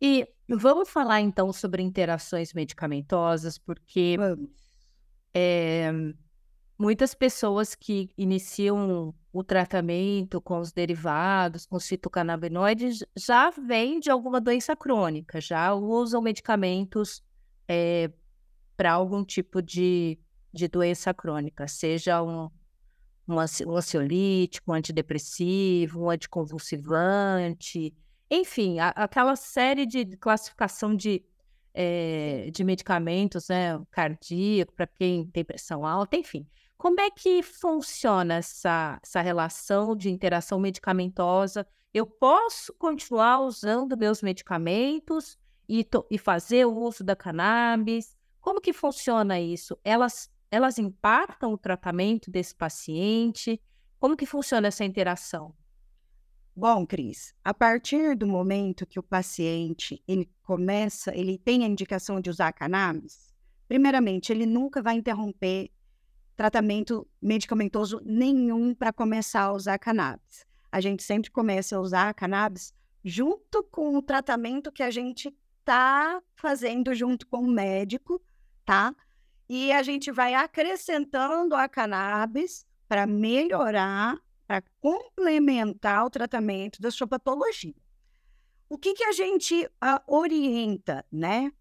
E 0.00 0.28
vamos 0.48 0.88
falar 0.88 1.20
então 1.20 1.52
sobre 1.52 1.82
interações 1.82 2.52
medicamentosas, 2.52 3.58
porque 3.58 4.16
é, 5.38 5.92
muitas 6.78 7.14
pessoas 7.14 7.74
que 7.74 8.08
iniciam 8.16 9.14
o 9.30 9.44
tratamento 9.44 10.40
com 10.40 10.58
os 10.60 10.72
derivados, 10.72 11.66
com 11.66 11.76
os 11.76 11.86
fitocannabinoides, 11.86 13.04
já 13.14 13.50
vêm 13.50 14.00
de 14.00 14.10
alguma 14.10 14.40
doença 14.40 14.74
crônica, 14.74 15.38
já 15.38 15.74
usam 15.74 16.22
medicamentos 16.22 17.22
é, 17.68 18.10
para 18.78 18.92
algum 18.92 19.22
tipo 19.22 19.60
de 19.60 20.18
de 20.54 20.68
doença 20.68 21.12
crônica, 21.12 21.68
seja 21.68 22.22
um, 22.22 22.50
um, 23.28 23.38
ansiolítico, 23.38 24.72
um 24.72 24.74
antidepressivo, 24.74 26.04
um 26.04 26.08
anticonvulsivante, 26.08 27.94
enfim, 28.30 28.78
a, 28.78 28.88
aquela 28.88 29.36
série 29.36 29.84
de 29.84 30.16
classificação 30.16 30.96
de, 30.96 31.22
é, 31.78 32.50
de 32.50 32.64
medicamentos, 32.64 33.48
né, 33.48 33.78
cardíaco, 33.90 34.72
para 34.72 34.86
quem 34.86 35.26
tem 35.26 35.44
pressão 35.44 35.84
alta, 35.84 36.16
enfim. 36.16 36.46
Como 36.78 36.98
é 37.00 37.10
que 37.10 37.42
funciona 37.42 38.36
essa, 38.36 38.98
essa 39.02 39.20
relação 39.20 39.94
de 39.94 40.08
interação 40.08 40.58
medicamentosa? 40.58 41.66
Eu 41.92 42.06
posso 42.06 42.72
continuar 42.78 43.40
usando 43.40 43.96
meus 43.96 44.22
medicamentos 44.22 45.38
e, 45.68 45.84
to, 45.84 46.06
e 46.10 46.16
fazer 46.16 46.66
o 46.66 46.74
uso 46.74 47.04
da 47.04 47.14
cannabis? 47.14 48.16
Como 48.40 48.60
que 48.60 48.72
funciona 48.72 49.38
isso? 49.38 49.78
Elas 49.84 50.30
elas 50.50 50.78
impactam 50.78 51.52
o 51.52 51.58
tratamento 51.58 52.30
desse 52.30 52.54
paciente? 52.54 53.60
Como 53.98 54.16
que 54.16 54.24
funciona 54.24 54.68
essa 54.68 54.84
interação? 54.84 55.54
Bom, 56.56 56.86
Cris, 56.86 57.34
a 57.44 57.52
partir 57.52 58.16
do 58.16 58.26
momento 58.26 58.86
que 58.86 58.98
o 58.98 59.02
paciente 59.02 60.02
ele 60.08 60.30
começa, 60.42 61.14
ele 61.14 61.36
tem 61.36 61.64
a 61.64 61.68
indicação 61.68 62.20
de 62.20 62.30
usar 62.30 62.52
cannabis, 62.52 63.34
primeiramente, 63.68 64.32
ele 64.32 64.46
nunca 64.46 64.82
vai 64.82 64.94
interromper 64.94 65.70
tratamento 66.34 67.06
medicamentoso 67.20 68.00
nenhum 68.04 68.74
para 68.74 68.92
começar 68.92 69.42
a 69.42 69.52
usar 69.52 69.78
cannabis. 69.78 70.46
A 70.72 70.80
gente 70.80 71.02
sempre 71.02 71.30
começa 71.30 71.76
a 71.76 71.80
usar 71.80 72.14
cannabis 72.14 72.72
junto 73.04 73.62
com 73.64 73.96
o 73.96 74.02
tratamento 74.02 74.72
que 74.72 74.82
a 74.82 74.90
gente 74.90 75.34
está 75.60 76.22
fazendo 76.34 76.94
junto 76.94 77.26
com 77.26 77.38
o 77.38 77.50
médico, 77.50 78.22
tá? 78.64 78.94
e 79.48 79.72
a 79.72 79.82
gente 79.82 80.10
vai 80.10 80.34
acrescentando 80.34 81.54
a 81.54 81.68
cannabis 81.68 82.66
para 82.88 83.06
melhorar, 83.06 84.16
para 84.46 84.62
complementar 84.80 86.04
o 86.04 86.10
tratamento 86.10 86.80
da 86.80 86.90
sua 86.90 87.06
patologia. 87.06 87.74
O 88.68 88.78
que, 88.78 88.94
que 88.94 89.04
a 89.04 89.12
gente 89.12 89.64
uh, 89.64 90.00
orienta, 90.06 91.04
né? 91.10 91.52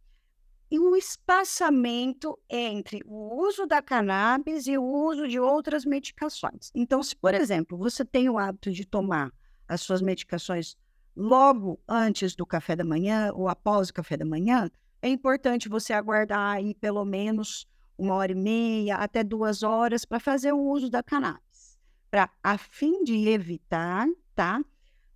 E 0.69 0.79
o 0.79 0.95
espaçamento 0.95 2.37
entre 2.49 3.01
o 3.05 3.41
uso 3.45 3.67
da 3.67 3.81
cannabis 3.81 4.65
e 4.65 4.77
o 4.77 4.83
uso 4.83 5.27
de 5.27 5.39
outras 5.39 5.85
medicações. 5.85 6.71
Então, 6.73 7.03
se, 7.03 7.15
por 7.15 7.33
exemplo, 7.33 7.77
você 7.77 8.03
tem 8.03 8.29
o 8.29 8.37
hábito 8.39 8.71
de 8.71 8.85
tomar 8.85 9.31
as 9.67 9.81
suas 9.81 10.01
medicações 10.01 10.75
logo 11.15 11.79
antes 11.87 12.35
do 12.35 12.45
café 12.45 12.75
da 12.75 12.83
manhã 12.83 13.31
ou 13.33 13.47
após 13.47 13.89
o 13.89 13.93
café 13.93 14.17
da 14.17 14.25
manhã, 14.25 14.69
é 15.01 15.09
importante 15.09 15.69
você 15.69 15.93
aguardar 15.93 16.55
aí 16.55 16.73
pelo 16.73 17.05
menos 17.05 17.67
uma 17.97 18.15
hora 18.15 18.31
e 18.31 18.35
meia 18.35 18.97
até 18.97 19.23
duas 19.23 19.63
horas 19.63 20.03
para 20.03 20.19
fazer 20.19 20.51
o 20.51 20.59
uso 20.59 20.89
da 20.89 21.01
cannabis, 21.01 21.44
para 22.15 22.29
a 22.41 22.57
fim 22.57 23.03
de 23.03 23.27
evitar, 23.27 24.07
tá? 24.33 24.63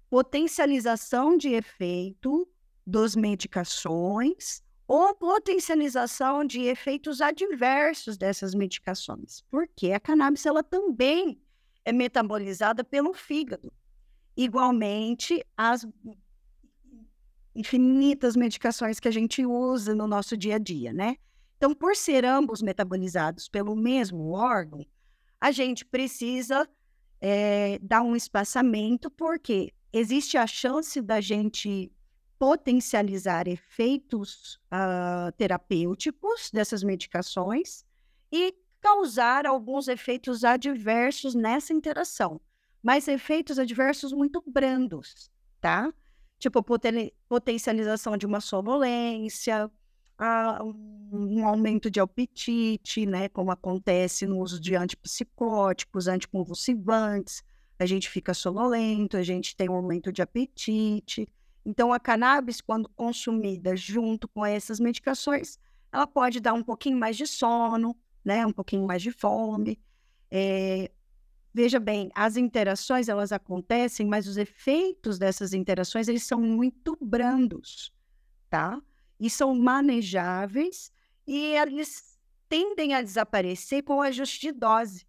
Potencialização 0.09 1.37
de 1.37 1.47
efeito 1.47 2.45
dos 2.85 3.15
medicações 3.15 4.61
ou 4.85 5.15
potencialização 5.15 6.43
de 6.43 6.63
efeitos 6.63 7.21
adversos 7.21 8.17
dessas 8.17 8.53
medicações, 8.53 9.45
porque 9.49 9.93
a 9.93 9.99
cannabis 10.01 10.45
ela 10.45 10.61
também 10.61 11.41
é 11.85 11.93
metabolizada 11.93 12.83
pelo 12.83 13.13
fígado. 13.13 13.71
Igualmente, 14.35 15.41
as 15.55 15.87
infinitas 17.55 18.35
medicações 18.35 18.99
que 18.99 19.07
a 19.07 19.11
gente 19.11 19.45
usa 19.45 19.95
no 19.95 20.05
nosso 20.05 20.35
dia 20.35 20.55
a 20.55 20.59
dia, 20.59 20.91
né? 20.91 21.15
Então, 21.55 21.73
por 21.73 21.95
ser 21.95 22.25
ambos 22.25 22.61
metabolizados 22.61 23.47
pelo 23.47 23.73
mesmo 23.73 24.31
órgão, 24.31 24.85
a 25.39 25.49
gente 25.49 25.85
precisa 25.85 26.67
é, 27.21 27.79
dar 27.81 28.01
um 28.01 28.15
espaçamento, 28.15 29.09
porque 29.11 29.73
existe 29.91 30.37
a 30.37 30.47
chance 30.47 31.01
da 31.01 31.19
gente 31.19 31.91
potencializar 32.37 33.47
efeitos 33.47 34.59
uh, 34.71 35.31
terapêuticos 35.33 36.49
dessas 36.51 36.83
medicações 36.83 37.83
e 38.31 38.55
causar 38.79 39.45
alguns 39.45 39.89
efeitos 39.89 40.45
adversos 40.45 41.35
nessa 41.35 41.73
interação, 41.73 42.39
mas 42.81 43.09
efeitos 43.09 43.59
adversos 43.59 44.13
muito 44.13 44.41
brandos, 44.47 45.29
tá? 45.59 45.93
Tipo 46.37 46.63
poten 46.63 47.11
potencialização 47.27 48.15
de 48.15 48.25
uma 48.25 48.39
sonolência, 48.39 49.69
uh, 50.19 50.75
um 51.11 51.45
aumento 51.47 51.89
de 51.89 51.99
apetite, 51.99 53.05
né? 53.05 53.29
Como 53.29 53.51
acontece 53.51 54.27
no 54.27 54.39
uso 54.39 54.59
de 54.59 54.75
antipsicóticos, 54.75 56.07
anticonvulsivantes, 56.07 57.43
a 57.79 57.85
gente 57.85 58.09
fica 58.09 58.33
sonolento, 58.33 59.15
a 59.15 59.23
gente 59.23 59.55
tem 59.55 59.69
um 59.69 59.75
aumento 59.75 60.11
de 60.11 60.21
apetite. 60.21 61.27
Então, 61.65 61.93
a 61.93 61.99
cannabis, 61.99 62.61
quando 62.61 62.89
consumida 62.89 63.75
junto 63.75 64.27
com 64.27 64.45
essas 64.45 64.79
medicações, 64.79 65.57
ela 65.91 66.05
pode 66.05 66.39
dar 66.39 66.53
um 66.53 66.63
pouquinho 66.63 66.97
mais 66.97 67.15
de 67.15 67.25
sono, 67.25 67.95
né? 68.23 68.45
Um 68.45 68.51
pouquinho 68.51 68.85
mais 68.85 69.01
de 69.01 69.11
fome. 69.11 69.79
É... 70.29 70.91
Veja 71.51 71.79
bem, 71.79 72.11
as 72.13 72.37
interações 72.37 73.09
elas 73.09 73.31
acontecem, 73.31 74.05
mas 74.05 74.27
os 74.27 74.37
efeitos 74.37 75.17
dessas 75.17 75.51
interações 75.53 76.07
eles 76.07 76.23
são 76.23 76.39
muito 76.39 76.95
brandos, 77.01 77.91
tá? 78.49 78.79
E 79.19 79.29
são 79.29 79.53
manejáveis 79.55 80.91
e 81.27 81.37
eles 81.55 82.17
tendem 82.47 82.93
a 82.93 83.01
desaparecer 83.01 83.83
com 83.83 83.97
o 83.97 84.01
ajuste 84.01 84.39
de 84.39 84.51
dose. 84.51 85.07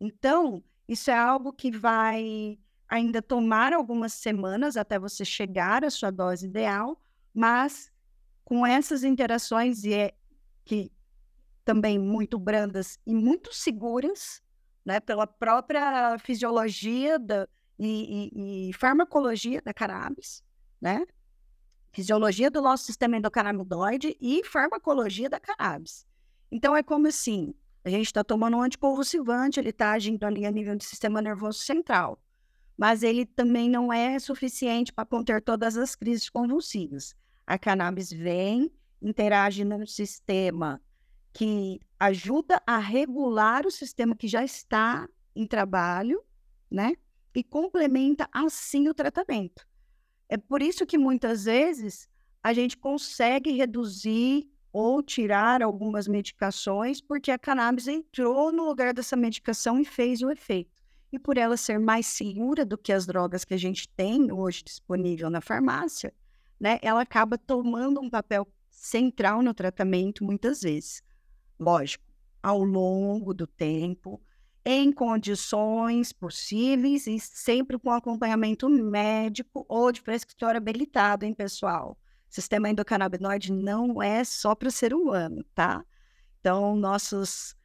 Então, 0.00 0.62
isso 0.88 1.10
é 1.10 1.16
algo 1.16 1.52
que 1.52 1.70
vai 1.70 2.58
ainda 2.88 3.22
tomar 3.22 3.72
algumas 3.72 4.12
semanas 4.12 4.76
até 4.76 4.98
você 4.98 5.24
chegar 5.24 5.84
à 5.84 5.90
sua 5.90 6.10
dose 6.10 6.46
ideal, 6.46 7.00
mas 7.32 7.90
com 8.44 8.66
essas 8.66 9.04
interações 9.04 9.84
e 9.84 9.94
é 9.94 10.12
que 10.64 10.92
também 11.64 11.98
muito 11.98 12.38
brandas 12.38 12.98
e 13.06 13.14
muito 13.14 13.54
seguras, 13.54 14.42
né, 14.84 15.00
pela 15.00 15.26
própria 15.26 16.18
fisiologia 16.18 17.18
da, 17.18 17.48
e, 17.78 18.30
e, 18.32 18.68
e 18.68 18.72
farmacologia 18.74 19.62
da 19.62 19.72
cannabis, 19.72 20.42
né? 20.80 21.04
Fisiologia 21.94 22.50
do 22.50 22.60
nosso 22.60 22.84
sistema 22.84 23.16
endocannabinoide 23.16 24.16
e 24.20 24.44
farmacologia 24.44 25.30
da 25.30 25.40
cannabis. 25.40 26.06
Então 26.50 26.76
é 26.76 26.82
como 26.82 27.06
assim, 27.06 27.54
a 27.84 27.88
gente 27.88 28.06
está 28.06 28.24
tomando 28.24 28.56
um 28.56 28.62
anticonvulsivante, 28.62 29.60
ele 29.60 29.70
está 29.70 29.92
agindo 29.92 30.24
ali 30.24 30.44
a 30.44 30.50
nível 30.50 30.76
do 30.76 30.82
sistema 30.82 31.22
nervoso 31.22 31.60
central 31.60 32.20
mas 32.76 33.02
ele 33.02 33.24
também 33.24 33.70
não 33.70 33.92
é 33.92 34.18
suficiente 34.18 34.92
para 34.92 35.06
conter 35.06 35.40
todas 35.40 35.76
as 35.76 35.94
crises 35.94 36.28
convulsivas. 36.28 37.14
A 37.46 37.58
cannabis 37.58 38.10
vem, 38.12 38.70
interage 39.00 39.64
num 39.64 39.86
sistema 39.86 40.80
que 41.32 41.80
ajuda 41.98 42.60
a 42.66 42.78
regular 42.78 43.66
o 43.66 43.70
sistema 43.70 44.16
que 44.16 44.26
já 44.28 44.44
está 44.44 45.08
em 45.34 45.46
trabalho, 45.46 46.22
né? 46.70 46.94
E 47.34 47.42
complementa 47.42 48.28
assim 48.32 48.88
o 48.88 48.94
tratamento. 48.94 49.66
É 50.28 50.36
por 50.36 50.62
isso 50.62 50.86
que 50.86 50.98
muitas 50.98 51.44
vezes 51.44 52.08
a 52.42 52.52
gente 52.52 52.76
consegue 52.76 53.52
reduzir 53.52 54.48
ou 54.72 55.02
tirar 55.02 55.62
algumas 55.62 56.08
medicações, 56.08 57.00
porque 57.00 57.30
a 57.30 57.38
cannabis 57.38 57.86
entrou 57.86 58.52
no 58.52 58.64
lugar 58.64 58.92
dessa 58.92 59.16
medicação 59.16 59.78
e 59.78 59.84
fez 59.84 60.20
o 60.20 60.30
efeito 60.30 60.74
e 61.14 61.18
por 61.18 61.38
ela 61.38 61.56
ser 61.56 61.78
mais 61.78 62.06
segura 62.06 62.66
do 62.66 62.76
que 62.76 62.92
as 62.92 63.06
drogas 63.06 63.44
que 63.44 63.54
a 63.54 63.56
gente 63.56 63.88
tem 63.90 64.32
hoje 64.32 64.64
disponível 64.64 65.30
na 65.30 65.40
farmácia, 65.40 66.12
né, 66.58 66.80
ela 66.82 67.02
acaba 67.02 67.38
tomando 67.38 68.00
um 68.00 68.10
papel 68.10 68.48
central 68.68 69.40
no 69.40 69.54
tratamento 69.54 70.24
muitas 70.24 70.62
vezes. 70.62 71.02
Lógico, 71.58 72.04
ao 72.42 72.64
longo 72.64 73.32
do 73.32 73.46
tempo, 73.46 74.20
em 74.64 74.92
condições 74.92 76.12
possíveis 76.12 77.06
e 77.06 77.18
sempre 77.20 77.78
com 77.78 77.90
acompanhamento 77.90 78.68
médico 78.68 79.64
ou 79.68 79.92
de 79.92 80.02
prescritório 80.02 80.58
habilitado, 80.58 81.24
hein, 81.24 81.34
pessoal? 81.34 81.98
sistema 82.34 82.68
endocannabinoide 82.68 83.52
não 83.52 84.02
é 84.02 84.24
só 84.24 84.56
para 84.56 84.68
o 84.68 84.72
ser 84.72 84.92
humano, 84.92 85.44
tá? 85.54 85.84
Então, 86.40 86.74
nossos 86.74 87.56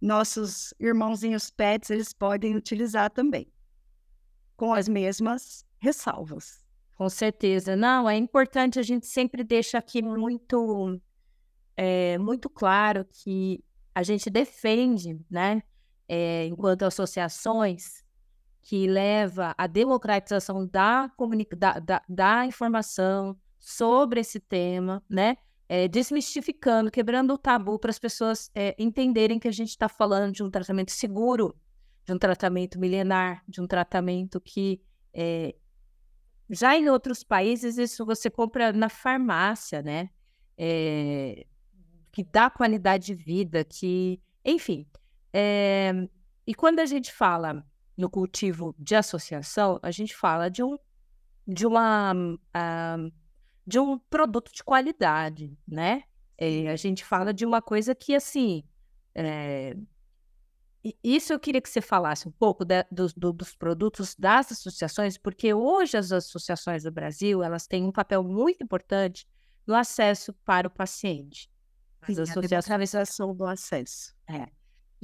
nossos 0.00 0.74
irmãozinhos 0.80 1.48
pets 1.48 1.88
eles 1.88 2.12
podem 2.12 2.56
utilizar 2.56 3.08
também, 3.10 3.46
com 4.56 4.74
as 4.74 4.88
mesmas 4.88 5.64
ressalvas. 5.78 6.66
Com 6.96 7.08
certeza. 7.08 7.76
Não, 7.76 8.10
é 8.10 8.16
importante 8.16 8.80
a 8.80 8.82
gente 8.82 9.06
sempre 9.06 9.44
deixa 9.44 9.78
aqui 9.78 10.02
muito, 10.02 11.00
é, 11.76 12.18
muito 12.18 12.50
claro 12.50 13.04
que 13.04 13.62
a 13.94 14.02
gente 14.02 14.28
defende, 14.28 15.20
né, 15.30 15.62
é, 16.14 16.44
enquanto 16.44 16.82
associações, 16.82 18.04
que 18.60 18.86
leva 18.86 19.54
à 19.56 19.66
democratização 19.66 20.66
da, 20.66 21.10
da, 21.56 21.78
da, 21.80 22.02
da 22.06 22.46
informação 22.46 23.34
sobre 23.58 24.20
esse 24.20 24.38
tema, 24.38 25.02
né? 25.08 25.38
é, 25.70 25.88
desmistificando, 25.88 26.90
quebrando 26.90 27.32
o 27.32 27.38
tabu 27.38 27.78
para 27.78 27.88
as 27.90 27.98
pessoas 27.98 28.50
é, 28.54 28.76
entenderem 28.78 29.38
que 29.38 29.48
a 29.48 29.52
gente 29.52 29.70
está 29.70 29.88
falando 29.88 30.34
de 30.34 30.42
um 30.42 30.50
tratamento 30.50 30.90
seguro, 30.90 31.56
de 32.04 32.12
um 32.12 32.18
tratamento 32.18 32.78
milenar, 32.78 33.42
de 33.48 33.58
um 33.58 33.66
tratamento 33.66 34.38
que 34.38 34.82
é, 35.14 35.54
já 36.50 36.76
em 36.76 36.90
outros 36.90 37.24
países 37.24 37.78
isso 37.78 38.04
você 38.04 38.28
compra 38.28 38.70
na 38.70 38.90
farmácia, 38.90 39.80
né? 39.80 40.10
Que 42.12 42.22
dá 42.30 42.50
qualidade 42.50 43.06
de 43.06 43.14
vida, 43.14 43.64
que, 43.64 44.20
enfim. 44.44 44.86
É, 45.32 45.92
e 46.46 46.54
quando 46.54 46.80
a 46.80 46.86
gente 46.86 47.12
fala 47.12 47.64
no 47.96 48.10
cultivo 48.10 48.74
de 48.78 48.94
associação, 48.94 49.78
a 49.82 49.90
gente 49.90 50.14
fala 50.14 50.48
de 50.48 50.62
um 50.62 50.76
de 51.46 51.66
uma 51.66 52.12
uh, 52.14 53.12
de 53.66 53.78
um 53.78 53.98
produto 53.98 54.52
de 54.52 54.62
qualidade, 54.62 55.56
né? 55.66 56.04
É, 56.36 56.68
a 56.68 56.76
gente 56.76 57.04
fala 57.04 57.32
de 57.32 57.46
uma 57.46 57.62
coisa 57.62 57.94
que, 57.94 58.14
assim, 58.14 58.64
é... 59.14 59.76
isso 61.02 61.32
eu 61.32 61.38
queria 61.38 61.60
que 61.60 61.68
você 61.68 61.80
falasse 61.80 62.26
um 62.26 62.32
pouco 62.32 62.64
de, 62.64 62.84
dos, 62.90 63.12
do, 63.12 63.32
dos 63.32 63.54
produtos 63.54 64.16
das 64.16 64.50
associações, 64.50 65.16
porque 65.16 65.54
hoje 65.54 65.96
as 65.96 66.10
associações 66.10 66.82
do 66.82 66.90
Brasil, 66.90 67.42
elas 67.42 67.66
têm 67.66 67.84
um 67.84 67.92
papel 67.92 68.24
muito 68.24 68.64
importante 68.64 69.26
no 69.64 69.74
acesso 69.74 70.32
para 70.44 70.66
o 70.66 70.70
paciente. 70.70 71.48
As 72.00 72.18
associações 72.18 72.90
do 73.36 73.46
acesso. 73.46 74.12
É. 74.26 74.48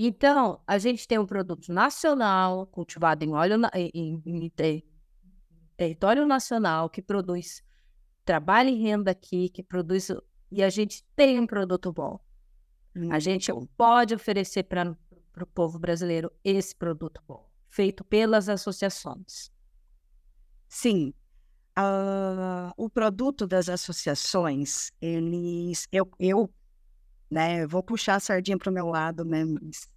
Então, 0.01 0.63
a 0.65 0.79
gente 0.79 1.09
tem 1.09 1.19
um 1.19 1.27
produto 1.27 1.73
nacional, 1.73 2.69
cultivado 2.69 3.25
em 3.25 3.33
óleo, 3.33 3.57
em, 3.75 4.23
em, 4.25 4.45
em 4.45 4.83
território 5.77 6.25
nacional, 6.25 6.89
que 6.89 7.03
produz 7.03 7.65
trabalha 8.25 8.71
em 8.71 8.81
renda 8.81 9.11
aqui, 9.11 9.49
que 9.49 9.61
produz. 9.61 10.09
E 10.53 10.63
a 10.63 10.71
gente 10.71 11.05
tem 11.17 11.41
um 11.41 11.49
produto 11.49 11.93
bom. 11.93 12.21
Hum, 12.95 13.11
a 13.11 13.19
gente 13.19 13.51
pode 13.77 14.15
oferecer 14.15 14.63
para 14.63 14.97
o 15.41 15.47
povo 15.47 15.81
brasileiro 15.81 16.31
esse 16.45 16.77
produto 16.77 17.21
bom, 17.27 17.51
feito 17.69 18.05
pelas 18.05 18.49
associações. 18.49 19.51
Sim. 20.69 21.13
Uh, 21.77 22.71
o 22.77 22.89
produto 22.89 23.49
das 23.49 23.69
associações, 23.69 24.93
eles. 25.01 25.89
Eu, 25.91 26.09
eu 26.21 26.55
né, 27.31 27.67
vou 27.67 27.83
puxar 27.83 28.17
a 28.17 28.21
sardinha 28.21 28.59
para 28.59 28.71
o 28.71 28.75
meu 28.75 28.87
lado, 28.87 29.25
né? 29.25 29.45
Mas 29.45 29.89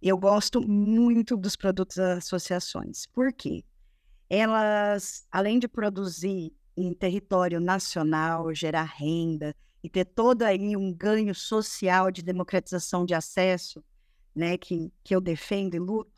eu 0.00 0.16
gosto 0.16 0.60
muito 0.60 1.36
dos 1.36 1.56
produtos 1.56 1.96
das 1.96 2.18
associações. 2.18 3.06
Por 3.06 3.32
quê? 3.32 3.64
Elas, 4.28 5.26
além 5.30 5.58
de 5.58 5.68
produzir 5.68 6.52
em 6.76 6.94
território 6.94 7.60
nacional, 7.60 8.54
gerar 8.54 8.84
renda 8.84 9.54
e 9.82 9.90
ter 9.90 10.04
todo 10.04 10.42
aí 10.42 10.76
um 10.76 10.92
ganho 10.92 11.34
social 11.34 12.10
de 12.10 12.22
democratização 12.22 13.04
de 13.04 13.14
acesso, 13.14 13.84
né, 14.34 14.56
que, 14.56 14.90
que 15.04 15.14
eu 15.14 15.20
defendo 15.20 15.74
e 15.74 15.78
luto, 15.78 16.10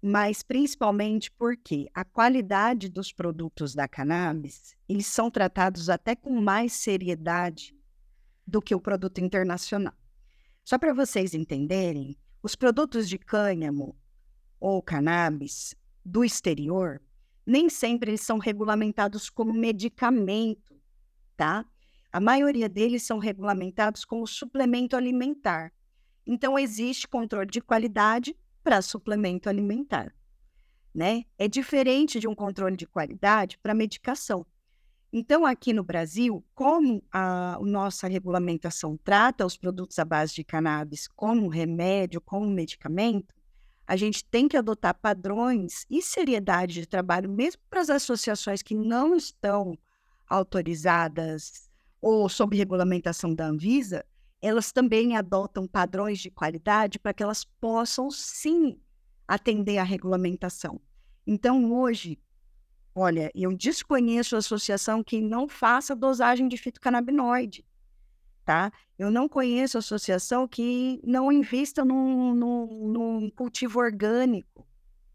mas 0.00 0.42
principalmente 0.42 1.30
porque 1.30 1.88
a 1.94 2.04
qualidade 2.04 2.88
dos 2.88 3.12
produtos 3.12 3.74
da 3.74 3.88
cannabis, 3.88 4.76
eles 4.88 5.06
são 5.06 5.30
tratados 5.30 5.88
até 5.88 6.14
com 6.14 6.40
mais 6.40 6.72
seriedade 6.74 7.74
do 8.46 8.60
que 8.60 8.74
o 8.74 8.80
produto 8.80 9.18
internacional. 9.18 9.94
Só 10.64 10.78
para 10.78 10.94
vocês 10.94 11.34
entenderem, 11.34 12.16
os 12.42 12.54
produtos 12.54 13.08
de 13.08 13.18
cânhamo 13.18 13.96
ou 14.60 14.82
cannabis 14.82 15.74
do 16.04 16.24
exterior, 16.24 17.00
nem 17.46 17.68
sempre 17.68 18.10
eles 18.10 18.20
são 18.20 18.38
regulamentados 18.38 19.28
como 19.28 19.52
medicamento, 19.52 20.74
tá? 21.36 21.64
A 22.12 22.20
maioria 22.20 22.68
deles 22.68 23.02
são 23.02 23.18
regulamentados 23.18 24.04
como 24.04 24.26
suplemento 24.26 24.96
alimentar. 24.96 25.72
Então 26.26 26.58
existe 26.58 27.08
controle 27.08 27.50
de 27.50 27.60
qualidade 27.60 28.36
para 28.62 28.80
suplemento 28.80 29.48
alimentar. 29.48 30.14
Né? 30.94 31.24
É 31.36 31.48
diferente 31.48 32.20
de 32.20 32.28
um 32.28 32.34
controle 32.34 32.76
de 32.76 32.86
qualidade 32.86 33.58
para 33.58 33.74
medicação. 33.74 34.46
Então, 35.16 35.46
aqui 35.46 35.72
no 35.72 35.84
Brasil, 35.84 36.44
como 36.56 37.00
a, 37.12 37.56
nossa 37.62 38.08
regulamentação 38.08 38.96
trata 38.96 39.46
os 39.46 39.56
produtos 39.56 39.96
à 40.00 40.04
base 40.04 40.34
de 40.34 40.42
cannabis 40.42 41.06
como 41.06 41.46
remédio, 41.46 42.20
como 42.20 42.48
medicamento, 42.48 43.32
a 43.86 43.94
gente 43.94 44.24
tem 44.24 44.48
que 44.48 44.56
adotar 44.56 44.92
padrões 44.92 45.86
e 45.88 46.02
seriedade 46.02 46.74
de 46.74 46.86
trabalho, 46.86 47.30
mesmo 47.30 47.62
para 47.70 47.80
as 47.80 47.90
associações 47.90 48.60
que 48.60 48.74
não 48.74 49.14
estão 49.14 49.78
autorizadas 50.28 51.70
ou 52.00 52.28
sob 52.28 52.56
regulamentação 52.56 53.32
da 53.32 53.46
Anvisa, 53.46 54.04
elas 54.42 54.72
também 54.72 55.16
adotam 55.16 55.68
padrões 55.68 56.18
de 56.18 56.28
qualidade 56.28 56.98
para 56.98 57.14
que 57.14 57.22
elas 57.22 57.44
possam, 57.44 58.10
sim, 58.10 58.80
atender 59.28 59.78
à 59.78 59.84
regulamentação. 59.84 60.80
Então, 61.24 61.72
hoje, 61.72 62.18
olha, 62.94 63.30
eu 63.34 63.52
desconheço 63.56 64.36
a 64.36 64.38
associação 64.38 65.02
que 65.02 65.20
não 65.20 65.48
faça 65.48 65.96
dosagem 65.96 66.46
de 66.46 66.56
fitocannabinoide, 66.56 67.64
tá? 68.44 68.72
Eu 68.98 69.10
não 69.10 69.28
conheço 69.28 69.76
a 69.76 69.80
associação 69.80 70.46
que 70.46 71.00
não 71.02 71.32
invista 71.32 71.84
num, 71.84 72.34
num, 72.34 72.88
num 72.88 73.30
cultivo 73.30 73.80
orgânico, 73.80 74.66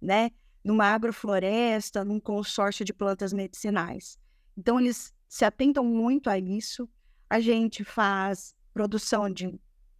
né? 0.01 0.31
Numa 0.63 0.85
agrofloresta, 0.87 2.03
num 2.03 2.19
consórcio 2.19 2.83
de 2.83 2.93
plantas 2.93 3.31
medicinais. 3.31 4.17
Então, 4.57 4.79
eles 4.79 5.13
se 5.27 5.45
atentam 5.45 5.85
muito 5.85 6.29
a 6.29 6.37
isso. 6.37 6.89
A 7.29 7.39
gente 7.39 7.83
faz 7.83 8.53
produção 8.73 9.29
de 9.29 9.57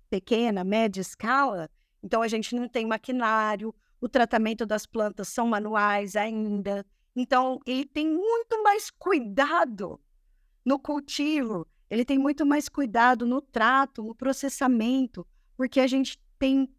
pequena, 0.09 0.63
média 0.63 0.99
escala, 0.99 1.69
então 2.03 2.21
a 2.21 2.27
gente 2.27 2.55
não 2.55 2.67
tem 2.67 2.85
maquinário, 2.85 3.73
o 4.01 4.09
tratamento 4.09 4.65
das 4.65 4.85
plantas 4.85 5.27
são 5.27 5.47
manuais 5.47 6.15
ainda. 6.15 6.85
Então, 7.19 7.59
ele 7.65 7.83
tem 7.83 8.07
muito 8.07 8.63
mais 8.63 8.89
cuidado 8.89 9.99
no 10.63 10.79
cultivo, 10.79 11.67
ele 11.89 12.05
tem 12.05 12.17
muito 12.17 12.45
mais 12.45 12.69
cuidado 12.69 13.25
no 13.25 13.41
trato, 13.41 14.01
no 14.01 14.15
processamento, 14.15 15.27
porque 15.57 15.81
a 15.81 15.87
gente 15.87 16.17
tem 16.37 16.73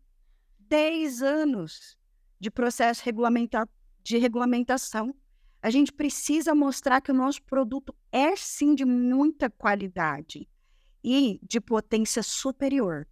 10 0.61 1.21
anos 1.21 1.95
de 2.41 2.51
processo 2.51 3.03
de 4.03 4.17
regulamentação. 4.17 5.15
A 5.61 5.69
gente 5.69 5.93
precisa 5.93 6.55
mostrar 6.55 7.03
que 7.03 7.11
o 7.11 7.15
nosso 7.15 7.43
produto 7.43 7.95
é 8.11 8.35
sim 8.35 8.75
de 8.75 8.87
muita 8.87 9.51
qualidade 9.51 10.49
e 11.05 11.39
de 11.43 11.61
potência 11.61 12.23
superior. 12.23 13.07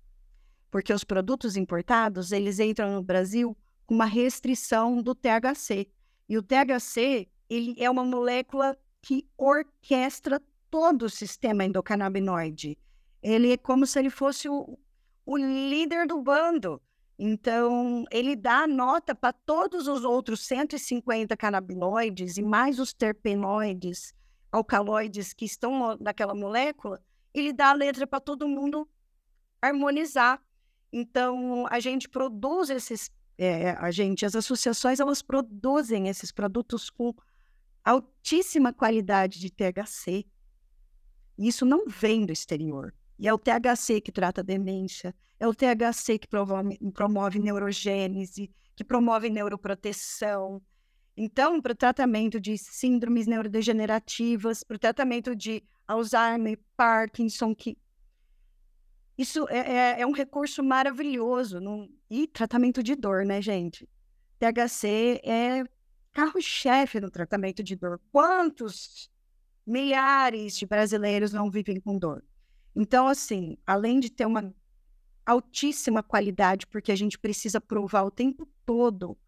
Porque 0.71 0.95
os 0.95 1.05
produtos 1.05 1.59
importados, 1.59 2.33
eles 2.33 2.59
entram 2.59 2.95
no 2.95 3.03
Brasil 3.03 3.55
com 3.85 3.95
uma 3.95 4.07
restrição 4.07 5.03
do 5.03 5.15
THC. 5.15 5.91
E 6.29 6.37
o 6.37 6.43
THC, 6.43 7.29
ele 7.49 7.75
é 7.79 7.89
uma 7.89 8.05
molécula 8.05 8.77
que 9.01 9.27
orquestra 9.37 10.41
todo 10.71 11.05
o 11.05 11.11
sistema 11.11 11.65
endocannabinoide. 11.65 12.77
Ele 13.23 13.53
é 13.53 13.57
como 13.57 13.87
se 13.87 13.99
ele 13.99 14.11
fosse 14.11 14.49
o, 14.49 14.79
o 15.25 15.37
líder 15.37 16.07
do 16.07 16.21
bando. 16.21 16.81
Então, 17.19 18.05
ele 18.13 18.37
dá 18.37 18.67
nota 18.67 19.15
para 19.15 19.33
todos 19.33 19.89
os 19.89 20.05
outros 20.05 20.41
150 20.47 21.37
canabinoides 21.37 22.37
e 22.37 22.43
mais 22.43 22.79
os 22.79 22.93
terpenoides, 22.93 24.15
alcaloides 24.53 25.33
que 25.33 25.45
estão 25.45 25.97
naquela 25.99 26.35
molécula, 26.35 27.03
ele 27.35 27.53
dá 27.53 27.71
a 27.71 27.75
letra 27.75 28.07
para 28.07 28.21
todo 28.21 28.49
mundo 28.49 28.89
harmonizar. 29.61 30.41
Então, 30.93 31.67
a 31.69 31.81
gente 31.81 32.09
produz 32.09 32.71
esses, 32.71 33.11
é, 33.39 33.71
a 33.71 33.91
gente, 33.93 34.27
as 34.27 34.35
associações, 34.35 34.99
elas 34.99 35.23
produzem 35.23 36.09
esses 36.09 36.33
produtos 36.33 36.91
com 36.91 37.15
altíssima 37.85 38.73
qualidade 38.73 39.39
de 39.39 39.51
THC. 39.51 40.27
Isso 41.39 41.65
não 41.65 41.87
vem 41.87 42.27
do 42.27 42.33
exterior. 42.33 42.93
E 43.19 43.27
é 43.27 43.33
o 43.33 43.39
THC 43.39 44.01
que 44.01 44.13
trata 44.13 44.43
demência, 44.43 45.15
é 45.41 45.47
o 45.47 45.55
THC 45.55 46.19
que 46.19 46.29
promove, 46.29 46.79
promove 46.93 47.39
neurogênese, 47.39 48.51
que 48.77 48.85
promove 48.85 49.29
neuroproteção. 49.29 50.63
Então, 51.17 51.61
para 51.61 51.73
o 51.73 51.77
tratamento 51.77 52.41
de 52.41 52.57
síndromes 52.57 53.27
neurodegenerativas, 53.27 54.63
para 54.63 54.77
o 54.77 54.79
tratamento 54.79 55.35
de 55.35 55.65
Alzheimer, 55.87 56.61
Parkinson, 56.77 57.55
que 57.55 57.77
isso 59.17 59.49
é, 59.49 59.59
é, 59.59 60.01
é 60.03 60.07
um 60.07 60.13
recurso 60.13 60.63
maravilhoso. 60.63 61.59
No... 61.59 61.89
E 62.11 62.27
tratamento 62.27 62.83
de 62.83 62.95
dor, 62.95 63.25
né, 63.25 63.43
gente? 63.43 63.89
THC 64.39 65.21
é 65.25 65.65
carro-chefe 66.13 67.01
no 67.01 67.11
tratamento 67.11 67.63
de 67.63 67.77
dor. 67.77 68.01
Quantos 68.11 69.11
milhares 69.67 70.57
de 70.57 70.67
brasileiros 70.67 71.33
não 71.33 71.51
vivem 71.51 71.79
com 71.81 71.99
dor? 71.99 72.25
Então, 72.75 73.07
assim, 73.09 73.59
além 73.67 74.01
de 74.01 74.11
ter 74.11 74.27
uma 74.27 74.55
altíssima 75.27 76.03
qualidade, 76.03 76.67
porque 76.67 76.91
a 76.91 76.97
gente 76.97 77.19
precisa 77.19 77.61
provar 77.61 78.05
o 78.05 78.11
tempo 78.11 78.49
todo 78.65 79.19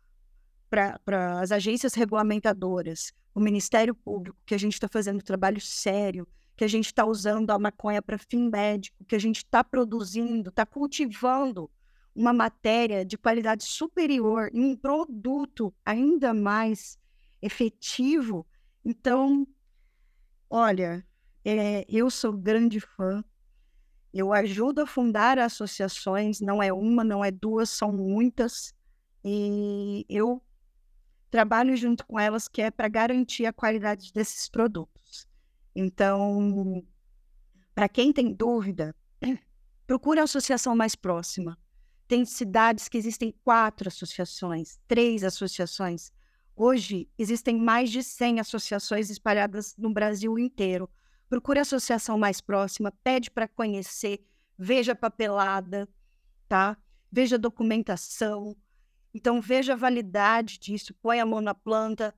para 0.71 1.40
as 1.40 1.53
agências 1.53 1.95
regulamentadoras, 1.95 3.12
o 3.35 3.40
Ministério 3.40 3.95
Público, 3.95 4.38
que 4.47 4.55
a 4.55 4.59
gente 4.59 4.75
está 4.75 4.88
fazendo 4.88 5.23
trabalho 5.23 5.61
sério, 5.61 6.27
que 6.57 6.64
a 6.64 6.69
gente 6.69 6.87
está 6.87 7.05
usando 7.05 7.51
a 7.51 7.59
maconha 7.59 8.01
para 8.01 8.16
fim 8.16 8.49
médico, 8.49 9.05
que 9.05 9.14
a 9.14 9.19
gente 9.19 9.38
está 9.38 9.62
produzindo, 9.62 10.49
está 10.49 10.64
cultivando 10.64 11.71
uma 12.21 12.35
matéria 12.35 13.03
de 13.03 13.17
qualidade 13.17 13.65
superior 13.65 14.51
em 14.53 14.63
um 14.63 14.77
produto 14.77 15.75
ainda 15.85 16.35
mais 16.35 16.99
efetivo. 17.41 18.47
Então, 18.85 19.47
olha, 20.51 21.03
é, 21.43 21.87
eu 21.89 22.11
sou 22.11 22.35
grande 22.35 22.79
fã. 22.79 23.25
Eu 24.13 24.35
ajudo 24.35 24.83
a 24.83 24.87
fundar 24.87 25.39
associações, 25.39 26.41
não 26.41 26.63
é 26.63 26.71
uma, 26.71 27.03
não 27.03 27.25
é 27.25 27.31
duas, 27.31 27.71
são 27.71 27.91
muitas. 27.91 28.75
E 29.25 30.05
eu 30.07 30.43
trabalho 31.31 31.75
junto 31.75 32.05
com 32.07 32.19
elas, 32.19 32.49
que 32.49 32.61
é 32.61 32.71
para 32.71 32.89
garantir 32.89 33.47
a 33.47 33.53
qualidade 33.53 34.13
desses 34.13 34.47
produtos. 34.49 35.27
Então, 35.75 36.85
para 37.75 37.89
quem 37.89 38.13
tem 38.13 38.31
dúvida, 38.35 38.95
procure 39.87 40.21
a 40.21 40.25
associação 40.25 40.77
mais 40.77 40.95
próxima. 40.95 41.57
Tem 42.11 42.25
cidades 42.25 42.88
que 42.88 42.99
existem 42.99 43.33
quatro 43.44 43.87
associações, 43.87 44.81
três 44.88 45.23
associações. 45.23 46.11
Hoje, 46.57 47.09
existem 47.16 47.57
mais 47.57 47.88
de 47.88 48.03
100 48.03 48.40
associações 48.40 49.11
espalhadas 49.11 49.77
no 49.79 49.92
Brasil 49.92 50.37
inteiro. 50.37 50.90
Procure 51.29 51.61
a 51.61 51.62
associação 51.62 52.18
mais 52.18 52.40
próxima, 52.40 52.90
pede 53.05 53.31
para 53.31 53.46
conhecer, 53.46 54.27
veja 54.59 54.92
papelada, 54.92 55.88
tá? 56.49 56.77
Veja 57.12 57.38
documentação. 57.38 58.57
Então, 59.14 59.40
veja 59.40 59.75
a 59.75 59.77
validade 59.77 60.59
disso, 60.59 60.92
põe 61.01 61.20
a 61.20 61.25
mão 61.25 61.40
na 61.40 61.55
planta, 61.55 62.12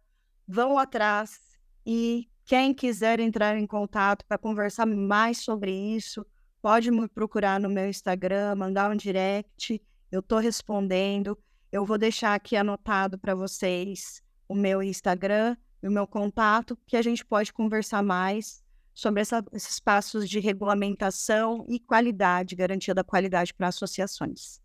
vão 0.49 0.79
atrás 0.79 1.39
e 1.85 2.31
quem 2.47 2.73
quiser 2.73 3.21
entrar 3.21 3.59
em 3.59 3.67
contato 3.67 4.25
para 4.25 4.39
conversar 4.39 4.87
mais 4.87 5.37
sobre 5.37 5.71
isso, 5.71 6.25
pode 6.63 6.91
me 6.93 7.09
procurar 7.09 7.59
no 7.59 7.69
meu 7.69 7.89
Instagram, 7.89 8.55
mandar 8.55 8.91
um 8.91 8.97
direct, 8.97 9.83
eu 10.11 10.21
estou 10.21 10.39
respondendo. 10.39 11.37
Eu 11.73 11.85
vou 11.85 11.99
deixar 11.99 12.35
aqui 12.35 12.55
anotado 12.57 13.19
para 13.19 13.35
vocês 13.35 14.23
o 14.49 14.55
meu 14.55 14.83
Instagram 14.83 15.57
e 15.83 15.89
o 15.89 15.91
meu 15.91 16.07
contato, 16.07 16.79
que 16.87 16.97
a 16.97 17.03
gente 17.03 17.25
pode 17.25 17.53
conversar 17.53 18.03
mais 18.03 18.63
sobre 18.95 19.23
essa, 19.23 19.45
esses 19.53 19.81
passos 19.81 20.29
de 20.29 20.39
regulamentação 20.39 21.67
e 21.69 21.81
qualidade, 21.81 22.55
garantia 22.55 22.95
da 22.95 23.03
qualidade 23.03 23.53
para 23.53 23.69
associações. 23.69 24.61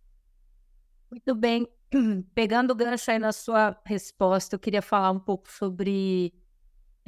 Muito 1.09 1.33
bem. 1.33 1.67
Pegando 2.35 2.71
o 2.71 2.75
gancho 2.75 3.09
aí 3.09 3.17
na 3.17 3.31
sua 3.31 3.79
resposta, 3.85 4.55
eu 4.55 4.59
queria 4.59 4.81
falar 4.81 5.11
um 5.11 5.19
pouco 5.19 5.49
sobre 5.49 6.33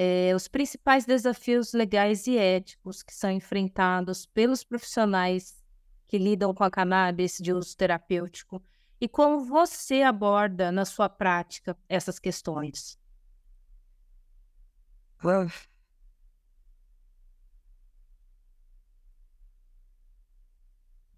é, 0.02 0.34
os 0.34 0.48
principais 0.48 1.06
desafios 1.06 1.74
legais 1.74 2.26
e 2.26 2.38
éticos 2.38 3.04
que 3.04 3.14
são 3.14 3.30
enfrentados 3.30 4.26
pelos 4.26 4.64
profissionais 4.64 5.62
que 6.08 6.18
lidam 6.18 6.54
com 6.54 6.64
a 6.64 6.72
cannabis 6.72 7.38
de 7.38 7.52
uso 7.52 7.76
terapêutico 7.76 8.64
e 9.02 9.10
como 9.10 9.44
você 9.44 10.02
aborda 10.02 10.72
na 10.72 10.86
sua 10.86 11.10
prática 11.10 11.78
essas 11.90 12.18
questões. 12.18 12.98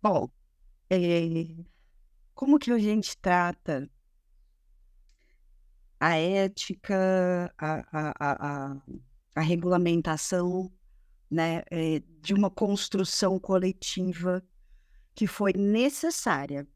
Bom, 0.02 0.28
é, 0.90 0.98
como 2.34 2.58
que 2.58 2.72
a 2.72 2.80
gente 2.80 3.16
trata 3.16 3.88
a 6.02 6.18
ética, 6.18 7.54
a, 7.60 7.86
a, 7.92 8.14
a, 8.20 8.82
a 9.36 9.42
regulamentação 9.42 10.74
né, 11.30 11.62
é, 11.70 12.02
de 12.22 12.34
uma 12.34 12.50
construção 12.50 13.40
coletiva 13.40 14.44
que 15.14 15.28
foi 15.28 15.54
necessária, 15.54 16.68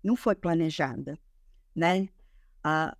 não 0.00 0.14
foi 0.14 0.36
planejada, 0.36 1.18
né? 1.74 2.08
A, 2.62 2.96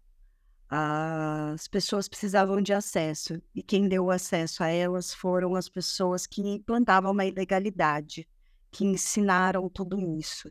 as 0.68 1.68
pessoas 1.68 2.08
precisavam 2.08 2.60
de 2.60 2.72
acesso 2.72 3.40
e 3.54 3.62
quem 3.62 3.88
deu 3.88 4.10
acesso 4.10 4.64
a 4.64 4.68
elas 4.68 5.14
foram 5.14 5.54
as 5.54 5.68
pessoas 5.68 6.26
que 6.26 6.40
implantavam 6.40 7.12
uma 7.12 7.24
ilegalidade, 7.24 8.28
que 8.68 8.84
ensinaram 8.84 9.68
tudo 9.68 10.00
isso. 10.18 10.50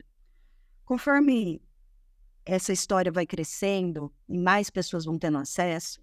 Conforme 0.86 1.62
essa 2.46 2.74
história 2.74 3.12
vai 3.12 3.26
crescendo 3.26 4.12
e 4.28 4.38
mais 4.38 4.70
pessoas 4.70 5.06
vão 5.06 5.18
tendo 5.18 5.38
acesso, 5.38 6.02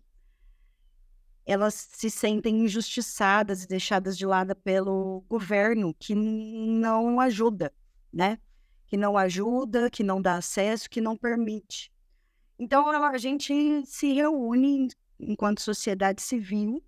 elas 1.44 1.74
se 1.74 2.10
sentem 2.10 2.64
injustiçadas 2.64 3.64
e 3.64 3.68
deixadas 3.68 4.18
de 4.18 4.26
lado 4.26 4.54
pelo 4.54 5.24
governo 5.28 5.94
que 5.98 6.14
não 6.14 7.18
ajuda, 7.20 7.72
né? 8.12 8.38
Que 8.86 8.96
não 8.96 9.16
ajuda, 9.16 9.88
que 9.90 10.02
não 10.02 10.20
dá 10.20 10.36
acesso, 10.36 10.90
que 10.90 11.00
não 11.00 11.16
permite. 11.16 11.90
Então 12.58 12.88
a 12.90 13.16
gente 13.16 13.82
se 13.86 14.12
reúne 14.12 14.88
enquanto 15.18 15.60
sociedade 15.60 16.20
civil, 16.20 16.82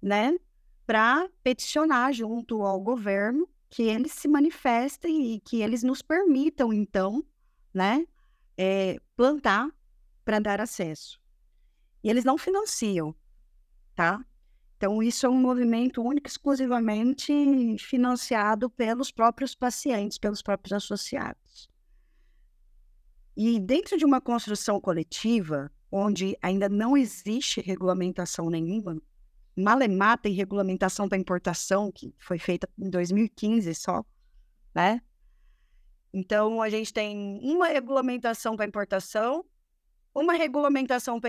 né, 0.00 0.38
para 0.86 1.28
peticionar 1.42 2.12
junto 2.12 2.62
ao 2.62 2.80
governo 2.80 3.48
que 3.68 3.82
eles 3.82 4.12
se 4.12 4.26
manifestem 4.26 5.34
e 5.34 5.40
que 5.40 5.62
eles 5.62 5.82
nos 5.82 6.02
permitam 6.02 6.72
então, 6.72 7.24
né, 7.72 8.04
é, 8.62 9.00
plantar 9.16 9.70
para 10.22 10.38
dar 10.38 10.60
acesso. 10.60 11.18
E 12.04 12.10
eles 12.10 12.24
não 12.24 12.36
financiam, 12.36 13.14
tá? 13.94 14.22
Então, 14.76 15.02
isso 15.02 15.24
é 15.24 15.30
um 15.30 15.40
movimento 15.40 16.02
único 16.02 16.28
exclusivamente 16.28 17.32
financiado 17.78 18.68
pelos 18.68 19.10
próprios 19.10 19.54
pacientes, 19.54 20.18
pelos 20.18 20.42
próprios 20.42 20.74
associados. 20.74 21.70
E 23.34 23.58
dentro 23.58 23.96
de 23.96 24.04
uma 24.04 24.20
construção 24.20 24.78
coletiva, 24.78 25.72
onde 25.90 26.36
ainda 26.42 26.68
não 26.68 26.98
existe 26.98 27.62
regulamentação 27.62 28.50
nenhuma, 28.50 29.00
Malemar 29.56 30.18
tem 30.18 30.34
regulamentação 30.34 31.08
para 31.08 31.16
importação, 31.16 31.90
que 31.90 32.14
foi 32.18 32.38
feita 32.38 32.68
em 32.78 32.90
2015 32.90 33.74
só, 33.74 34.04
né? 34.74 35.00
Então, 36.12 36.60
a 36.60 36.68
gente 36.68 36.92
tem 36.92 37.40
uma 37.42 37.68
regulamentação 37.68 38.56
para 38.56 38.66
importação, 38.66 39.44
uma 40.14 40.32
regulamentação 40.32 41.20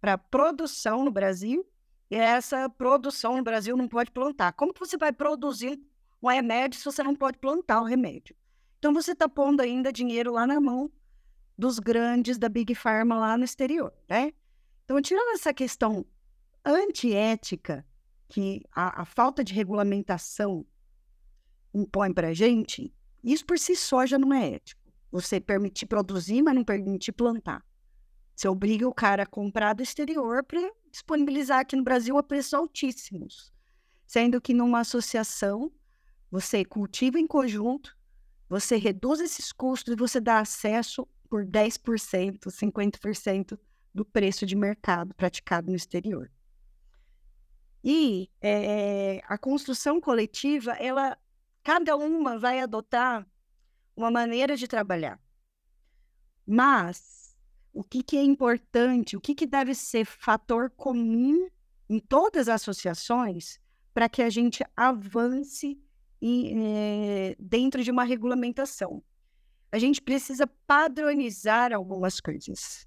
para 0.00 0.18
produção 0.18 1.04
no 1.04 1.10
Brasil, 1.10 1.66
e 2.10 2.16
essa 2.16 2.68
produção 2.68 3.36
no 3.36 3.42
Brasil 3.42 3.76
não 3.76 3.88
pode 3.88 4.10
plantar. 4.10 4.52
Como 4.52 4.72
que 4.72 4.80
você 4.80 4.96
vai 4.96 5.12
produzir 5.12 5.80
um 6.22 6.28
remédio 6.28 6.78
se 6.78 6.84
você 6.84 7.02
não 7.02 7.14
pode 7.14 7.38
plantar 7.38 7.80
o 7.80 7.84
remédio? 7.84 8.36
Então, 8.78 8.92
você 8.92 9.12
está 9.12 9.28
pondo 9.28 9.62
ainda 9.62 9.92
dinheiro 9.92 10.32
lá 10.32 10.46
na 10.46 10.60
mão 10.60 10.90
dos 11.56 11.78
grandes 11.78 12.36
da 12.36 12.48
Big 12.48 12.74
Pharma 12.74 13.16
lá 13.16 13.38
no 13.38 13.44
exterior, 13.44 13.92
né? 14.08 14.32
Então, 14.84 15.00
tirando 15.00 15.34
essa 15.34 15.52
questão 15.52 16.06
antiética 16.64 17.84
que 18.28 18.62
a, 18.72 19.02
a 19.02 19.04
falta 19.04 19.42
de 19.42 19.54
regulamentação 19.54 20.66
impõe 21.72 22.12
para 22.12 22.28
a 22.28 22.34
gente, 22.34 22.92
isso 23.32 23.44
por 23.44 23.58
si 23.58 23.74
só 23.74 24.06
já 24.06 24.18
não 24.18 24.32
é 24.32 24.54
ético. 24.54 24.80
Você 25.10 25.40
permitir 25.40 25.86
produzir, 25.86 26.42
mas 26.42 26.54
não 26.54 26.64
permitir 26.64 27.12
plantar. 27.12 27.64
Você 28.34 28.48
obriga 28.48 28.86
o 28.86 28.94
cara 28.94 29.22
a 29.22 29.26
comprar 29.26 29.72
do 29.72 29.82
exterior 29.82 30.44
para 30.44 30.60
disponibilizar 30.90 31.60
aqui 31.60 31.74
no 31.74 31.82
Brasil 31.82 32.16
a 32.18 32.22
preços 32.22 32.54
altíssimos. 32.54 33.52
Sendo 34.06 34.40
que 34.40 34.54
numa 34.54 34.80
associação, 34.80 35.72
você 36.30 36.64
cultiva 36.64 37.18
em 37.18 37.26
conjunto, 37.26 37.96
você 38.48 38.76
reduz 38.76 39.20
esses 39.20 39.52
custos 39.52 39.94
e 39.94 39.96
você 39.96 40.20
dá 40.20 40.38
acesso 40.38 41.08
por 41.28 41.44
10%, 41.44 42.38
50% 42.38 43.58
do 43.92 44.04
preço 44.04 44.46
de 44.46 44.54
mercado 44.54 45.14
praticado 45.14 45.68
no 45.70 45.76
exterior. 45.76 46.30
E 47.82 48.30
é, 48.40 49.22
a 49.26 49.38
construção 49.38 50.00
coletiva, 50.00 50.72
ela 50.72 51.16
Cada 51.66 51.96
uma 51.96 52.38
vai 52.38 52.60
adotar 52.60 53.26
uma 53.96 54.08
maneira 54.08 54.56
de 54.56 54.68
trabalhar. 54.68 55.20
Mas 56.46 57.36
o 57.72 57.82
que, 57.82 58.04
que 58.04 58.16
é 58.16 58.22
importante, 58.22 59.16
o 59.16 59.20
que, 59.20 59.34
que 59.34 59.48
deve 59.48 59.74
ser 59.74 60.04
fator 60.04 60.70
comum 60.70 61.48
em 61.90 61.98
todas 61.98 62.48
as 62.48 62.62
associações 62.62 63.58
para 63.92 64.08
que 64.08 64.22
a 64.22 64.30
gente 64.30 64.64
avance 64.76 65.76
e, 66.22 66.52
é, 66.56 67.36
dentro 67.36 67.82
de 67.82 67.90
uma 67.90 68.04
regulamentação? 68.04 69.02
A 69.72 69.78
gente 69.80 70.00
precisa 70.00 70.46
padronizar 70.68 71.72
algumas 71.72 72.20
coisas 72.20 72.86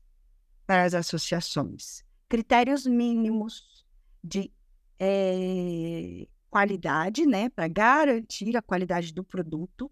para 0.65 0.85
as 0.85 0.93
associações. 0.93 2.05
Critérios 2.29 2.85
mínimos 2.85 3.85
de 4.23 4.49
é, 4.97 6.29
qualidade, 6.49 7.25
né, 7.25 7.49
para 7.49 7.67
garantir 7.67 8.55
a 8.57 8.61
qualidade 8.61 9.13
do 9.13 9.23
produto, 9.23 9.91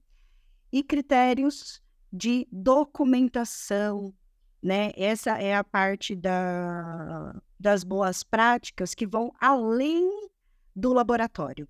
e 0.72 0.84
critérios 0.84 1.82
de 2.12 2.48
documentação, 2.52 4.14
né? 4.62 4.92
Essa 4.96 5.38
é 5.38 5.56
a 5.56 5.64
parte 5.64 6.16
da, 6.16 7.36
das 7.60 7.84
boas 7.84 8.24
práticas 8.24 8.94
que 8.94 9.06
vão 9.06 9.32
além 9.40 10.30
do 10.76 10.94
laboratório, 10.94 11.68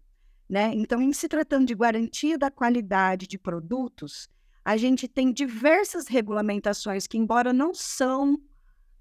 né? 0.49 0.71
Então, 0.73 1.01
em 1.01 1.13
se 1.13 1.27
tratando 1.27 1.67
de 1.67 1.75
garantia 1.75 2.37
da 2.37 2.49
qualidade 2.49 3.27
de 3.27 3.37
produtos, 3.37 4.29
a 4.63 4.75
gente 4.77 5.07
tem 5.07 5.31
diversas 5.31 6.07
regulamentações 6.07 7.07
que, 7.07 7.17
embora 7.17 7.53
não 7.53 7.73
são 7.73 8.37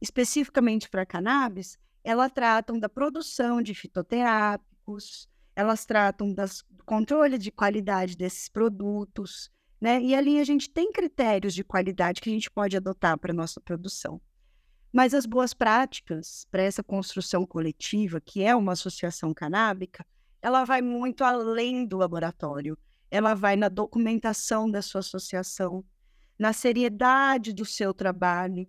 especificamente 0.00 0.88
para 0.88 1.06
cannabis, 1.06 1.78
elas 2.04 2.30
tratam 2.32 2.78
da 2.78 2.88
produção 2.88 3.60
de 3.60 3.74
fitoterápicos, 3.74 5.28
elas 5.56 5.86
tratam 5.86 6.34
das, 6.34 6.62
do 6.70 6.84
controle 6.84 7.38
de 7.38 7.50
qualidade 7.50 8.14
desses 8.14 8.46
produtos, 8.46 9.50
né? 9.80 10.00
E 10.02 10.14
ali 10.14 10.38
a 10.38 10.44
gente 10.44 10.68
tem 10.68 10.92
critérios 10.92 11.54
de 11.54 11.64
qualidade 11.64 12.20
que 12.20 12.28
a 12.28 12.32
gente 12.32 12.50
pode 12.50 12.76
adotar 12.76 13.18
para 13.18 13.32
nossa 13.32 13.58
produção. 13.58 14.20
Mas 14.92 15.14
as 15.14 15.24
boas 15.24 15.54
práticas 15.54 16.46
para 16.50 16.62
essa 16.62 16.82
construção 16.82 17.46
coletiva, 17.46 18.20
que 18.20 18.42
é 18.42 18.54
uma 18.54 18.72
associação 18.72 19.32
canábica, 19.32 20.06
ela 20.42 20.64
vai 20.64 20.82
muito 20.82 21.24
além 21.24 21.86
do 21.86 21.96
laboratório. 21.96 22.78
Ela 23.10 23.34
vai 23.34 23.56
na 23.56 23.68
documentação 23.68 24.70
da 24.70 24.82
sua 24.82 25.00
associação, 25.00 25.84
na 26.38 26.52
seriedade 26.52 27.52
do 27.52 27.64
seu 27.64 27.94
trabalho, 27.94 28.68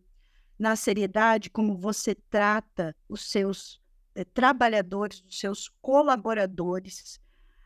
na 0.58 0.76
seriedade 0.76 1.50
como 1.50 1.78
você 1.78 2.16
trata 2.16 2.96
os 3.10 3.30
seus 3.30 3.82
trabalhadores, 4.26 5.22
dos 5.22 5.40
seus 5.40 5.70
colaboradores, 5.82 7.20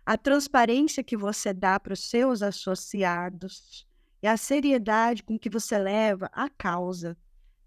a 0.05 0.17
transparência 0.17 1.03
que 1.03 1.15
você 1.15 1.53
dá 1.53 1.79
para 1.79 1.93
os 1.93 2.09
seus 2.09 2.41
associados 2.41 3.87
e 4.21 4.27
a 4.27 4.37
seriedade 4.37 5.23
com 5.23 5.37
que 5.37 5.49
você 5.49 5.77
leva 5.77 6.29
a 6.33 6.49
causa, 6.49 7.17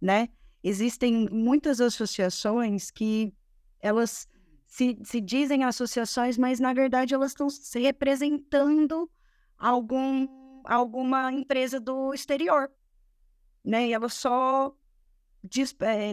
né? 0.00 0.28
Existem 0.62 1.28
muitas 1.30 1.80
associações 1.80 2.90
que 2.90 3.34
elas 3.80 4.26
se, 4.66 4.98
se 5.04 5.20
dizem 5.20 5.62
associações, 5.62 6.38
mas 6.38 6.58
na 6.58 6.72
verdade 6.72 7.14
elas 7.14 7.32
estão 7.32 7.48
se 7.50 7.78
representando 7.80 9.10
algum, 9.58 10.26
alguma 10.64 11.30
empresa 11.32 11.78
do 11.78 12.12
exterior, 12.12 12.70
né? 13.64 13.88
E 13.88 13.92
elas 13.92 14.14
só 14.14 14.74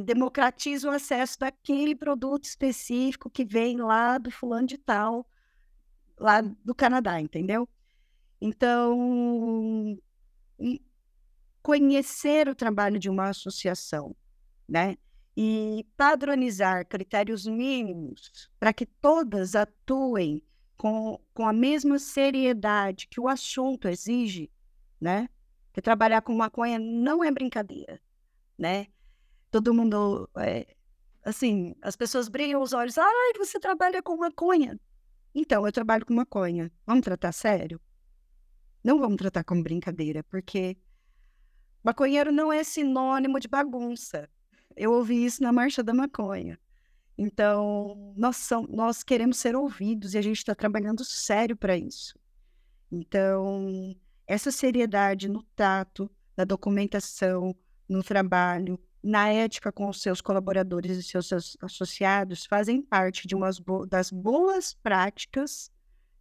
democratiza 0.03 0.89
o 0.89 0.91
acesso 0.91 1.39
daquele 1.39 1.95
produto 1.95 2.43
específico 2.45 3.29
que 3.29 3.45
vem 3.45 3.77
lá 3.77 4.17
do 4.17 4.29
fulano 4.29 4.67
de 4.67 4.77
tal, 4.77 5.27
lá 6.17 6.41
do 6.41 6.75
Canadá, 6.75 7.19
entendeu? 7.19 7.67
Então, 8.39 9.97
conhecer 11.61 12.49
o 12.49 12.55
trabalho 12.55 12.99
de 12.99 13.09
uma 13.09 13.29
associação, 13.29 14.15
né? 14.67 14.97
e 15.35 15.85
padronizar 15.95 16.85
critérios 16.85 17.45
mínimos 17.45 18.49
para 18.59 18.73
que 18.73 18.85
todas 18.85 19.55
atuem 19.55 20.43
com, 20.77 21.19
com 21.33 21.47
a 21.47 21.53
mesma 21.53 21.99
seriedade 21.99 23.07
que 23.07 23.19
o 23.19 23.27
assunto 23.27 23.87
exige, 23.87 24.51
né? 24.99 25.29
Porque 25.67 25.81
trabalhar 25.81 26.21
com 26.21 26.35
maconha 26.35 26.77
não 26.79 27.23
é 27.23 27.31
brincadeira, 27.31 28.01
né? 28.57 28.87
Todo 29.51 29.73
mundo, 29.73 30.29
é, 30.37 30.65
assim, 31.23 31.75
as 31.81 31.95
pessoas 31.95 32.29
brilham 32.29 32.61
os 32.61 32.71
olhos. 32.71 32.97
Ai, 32.97 33.33
você 33.37 33.59
trabalha 33.59 34.01
com 34.01 34.15
maconha. 34.15 34.79
Então, 35.35 35.65
eu 35.65 35.71
trabalho 35.71 36.05
com 36.05 36.13
maconha. 36.13 36.71
Vamos 36.85 37.03
tratar 37.03 37.31
sério? 37.33 37.79
Não 38.83 38.97
vamos 38.97 39.17
tratar 39.17 39.43
como 39.43 39.61
brincadeira, 39.61 40.23
porque 40.23 40.77
maconheiro 41.83 42.31
não 42.31 42.51
é 42.51 42.63
sinônimo 42.63 43.39
de 43.39 43.47
bagunça. 43.47 44.29
Eu 44.75 44.93
ouvi 44.93 45.25
isso 45.25 45.43
na 45.43 45.51
Marcha 45.51 45.83
da 45.83 45.93
Maconha. 45.93 46.57
Então, 47.17 48.13
nós, 48.17 48.37
são, 48.37 48.63
nós 48.63 49.03
queremos 49.03 49.37
ser 49.37 49.55
ouvidos 49.55 50.13
e 50.13 50.17
a 50.17 50.21
gente 50.21 50.37
está 50.37 50.55
trabalhando 50.55 51.03
sério 51.03 51.55
para 51.55 51.77
isso. 51.77 52.17
Então, 52.91 53.95
essa 54.25 54.49
seriedade 54.49 55.27
no 55.27 55.43
tato, 55.55 56.09
na 56.35 56.45
documentação, 56.45 57.55
no 57.87 58.01
trabalho, 58.01 58.79
na 59.03 59.29
ética 59.29 59.71
com 59.71 59.89
os 59.89 60.01
seus 60.01 60.21
colaboradores 60.21 60.97
e 60.97 61.03
seus 61.03 61.57
associados 61.61 62.45
fazem 62.45 62.81
parte 62.81 63.27
de 63.27 63.35
umas 63.35 63.59
bo 63.59 63.85
das 63.85 64.11
boas 64.11 64.73
práticas 64.73 65.71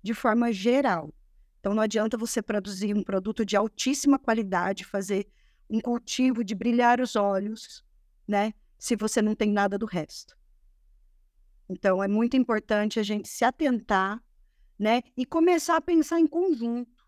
de 0.02 0.14
forma 0.14 0.52
geral. 0.52 1.12
Então, 1.58 1.74
não 1.74 1.82
adianta 1.82 2.16
você 2.16 2.40
produzir 2.40 2.96
um 2.96 3.02
produto 3.02 3.44
de 3.44 3.54
altíssima 3.54 4.18
qualidade, 4.18 4.84
fazer 4.84 5.28
um 5.68 5.78
cultivo 5.78 6.42
de 6.42 6.54
brilhar 6.54 7.00
os 7.00 7.16
olhos, 7.16 7.84
né? 8.26 8.54
Se 8.78 8.96
você 8.96 9.20
não 9.20 9.34
tem 9.34 9.52
nada 9.52 9.76
do 9.76 9.84
resto. 9.84 10.34
Então, 11.68 12.02
é 12.02 12.08
muito 12.08 12.34
importante 12.34 12.98
a 12.98 13.02
gente 13.02 13.28
se 13.28 13.44
atentar, 13.44 14.22
né? 14.78 15.02
E 15.14 15.26
começar 15.26 15.76
a 15.76 15.80
pensar 15.82 16.18
em 16.18 16.26
conjunto. 16.26 17.06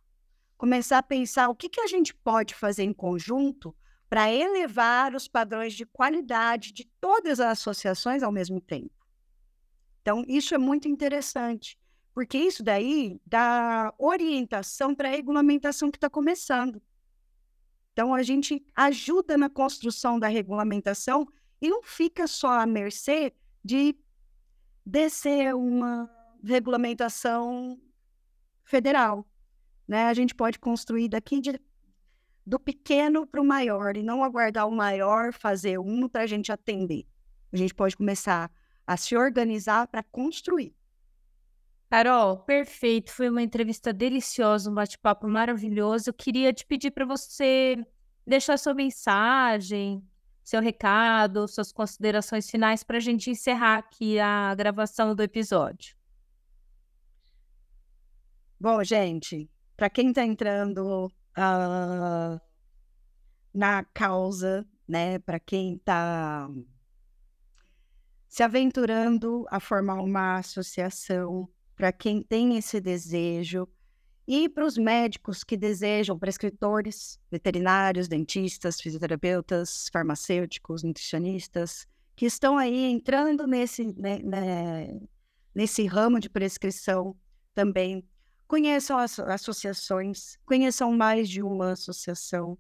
Começar 0.58 0.98
a 0.98 1.02
pensar 1.02 1.48
o 1.48 1.56
que, 1.56 1.70
que 1.70 1.80
a 1.80 1.86
gente 1.86 2.14
pode 2.14 2.54
fazer 2.54 2.84
em 2.84 2.92
conjunto 2.92 3.74
para 4.12 4.30
elevar 4.30 5.14
os 5.14 5.26
padrões 5.26 5.72
de 5.72 5.86
qualidade 5.86 6.70
de 6.70 6.84
todas 7.00 7.40
as 7.40 7.60
associações 7.60 8.22
ao 8.22 8.30
mesmo 8.30 8.60
tempo. 8.60 8.92
Então, 10.02 10.22
isso 10.28 10.54
é 10.54 10.58
muito 10.58 10.86
interessante, 10.86 11.78
porque 12.12 12.36
isso 12.36 12.62
daí 12.62 13.18
dá 13.24 13.90
orientação 13.96 14.94
para 14.94 15.08
a 15.08 15.10
regulamentação 15.10 15.90
que 15.90 15.96
está 15.96 16.10
começando. 16.10 16.82
Então, 17.94 18.14
a 18.14 18.22
gente 18.22 18.62
ajuda 18.76 19.38
na 19.38 19.48
construção 19.48 20.20
da 20.20 20.28
regulamentação 20.28 21.26
e 21.58 21.70
não 21.70 21.82
fica 21.82 22.26
só 22.26 22.60
à 22.60 22.66
mercê 22.66 23.32
de 23.64 23.96
descer 24.84 25.54
uma 25.54 26.06
regulamentação 26.44 27.80
federal. 28.62 29.26
Né? 29.88 30.04
A 30.04 30.12
gente 30.12 30.34
pode 30.34 30.58
construir 30.58 31.08
daqui 31.08 31.40
de, 31.40 31.58
do 32.46 32.58
pequeno 32.58 33.26
para 33.26 33.40
o 33.40 33.44
maior 33.44 33.96
e 33.96 34.02
não 34.02 34.24
aguardar 34.24 34.68
o 34.68 34.72
maior 34.72 35.32
fazer 35.32 35.78
um 35.78 36.08
para 36.08 36.22
a 36.22 36.26
gente 36.26 36.50
atender. 36.50 37.06
A 37.52 37.56
gente 37.56 37.74
pode 37.74 37.96
começar 37.96 38.50
a 38.86 38.96
se 38.96 39.16
organizar 39.16 39.86
para 39.86 40.02
construir. 40.02 40.74
Carol, 41.88 42.38
perfeito. 42.38 43.12
Foi 43.12 43.28
uma 43.28 43.42
entrevista 43.42 43.92
deliciosa, 43.92 44.70
um 44.70 44.74
bate-papo 44.74 45.28
maravilhoso. 45.28 46.08
Eu 46.08 46.14
queria 46.14 46.52
te 46.52 46.64
pedir 46.64 46.90
para 46.90 47.04
você 47.04 47.76
deixar 48.26 48.56
sua 48.56 48.72
mensagem, 48.72 50.02
seu 50.42 50.60
recado, 50.60 51.46
suas 51.46 51.70
considerações 51.70 52.50
finais 52.50 52.82
para 52.82 52.96
a 52.96 53.00
gente 53.00 53.30
encerrar 53.30 53.76
aqui 53.76 54.18
a 54.18 54.54
gravação 54.54 55.14
do 55.14 55.22
episódio. 55.22 55.94
Bom, 58.58 58.82
gente, 58.82 59.50
para 59.76 59.90
quem 59.90 60.08
está 60.08 60.24
entrando 60.24 61.12
uh, 61.36 62.40
na 63.52 63.84
causa, 63.84 64.66
né, 64.88 65.18
para 65.18 65.38
quem 65.38 65.76
está 65.76 66.48
se 68.28 68.42
aventurando 68.42 69.44
a 69.50 69.60
formar 69.60 70.00
uma 70.00 70.38
associação, 70.38 71.48
para 71.76 71.92
quem 71.92 72.22
tem 72.22 72.56
esse 72.56 72.80
desejo 72.80 73.68
e 74.26 74.48
para 74.48 74.64
os 74.64 74.78
médicos 74.78 75.42
que 75.44 75.56
desejam, 75.56 76.18
prescritores, 76.18 77.20
veterinários, 77.30 78.08
dentistas, 78.08 78.80
fisioterapeutas, 78.80 79.88
farmacêuticos, 79.92 80.82
nutricionistas, 80.82 81.86
que 82.14 82.26
estão 82.26 82.56
aí 82.56 82.84
entrando 82.84 83.46
nesse, 83.46 83.84
né, 83.98 84.18
né, 84.20 85.00
nesse 85.54 85.86
ramo 85.86 86.20
de 86.20 86.30
prescrição 86.30 87.16
também. 87.54 88.06
Conheçam 88.52 88.98
as 88.98 89.18
associações, 89.18 90.36
conheçam 90.44 90.92
mais 90.92 91.26
de 91.26 91.42
uma 91.42 91.70
associação, 91.72 92.58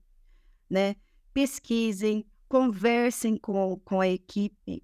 né? 0.70 0.96
pesquisem, 1.34 2.26
conversem 2.48 3.36
com, 3.36 3.78
com 3.84 4.00
a 4.00 4.08
equipe, 4.08 4.82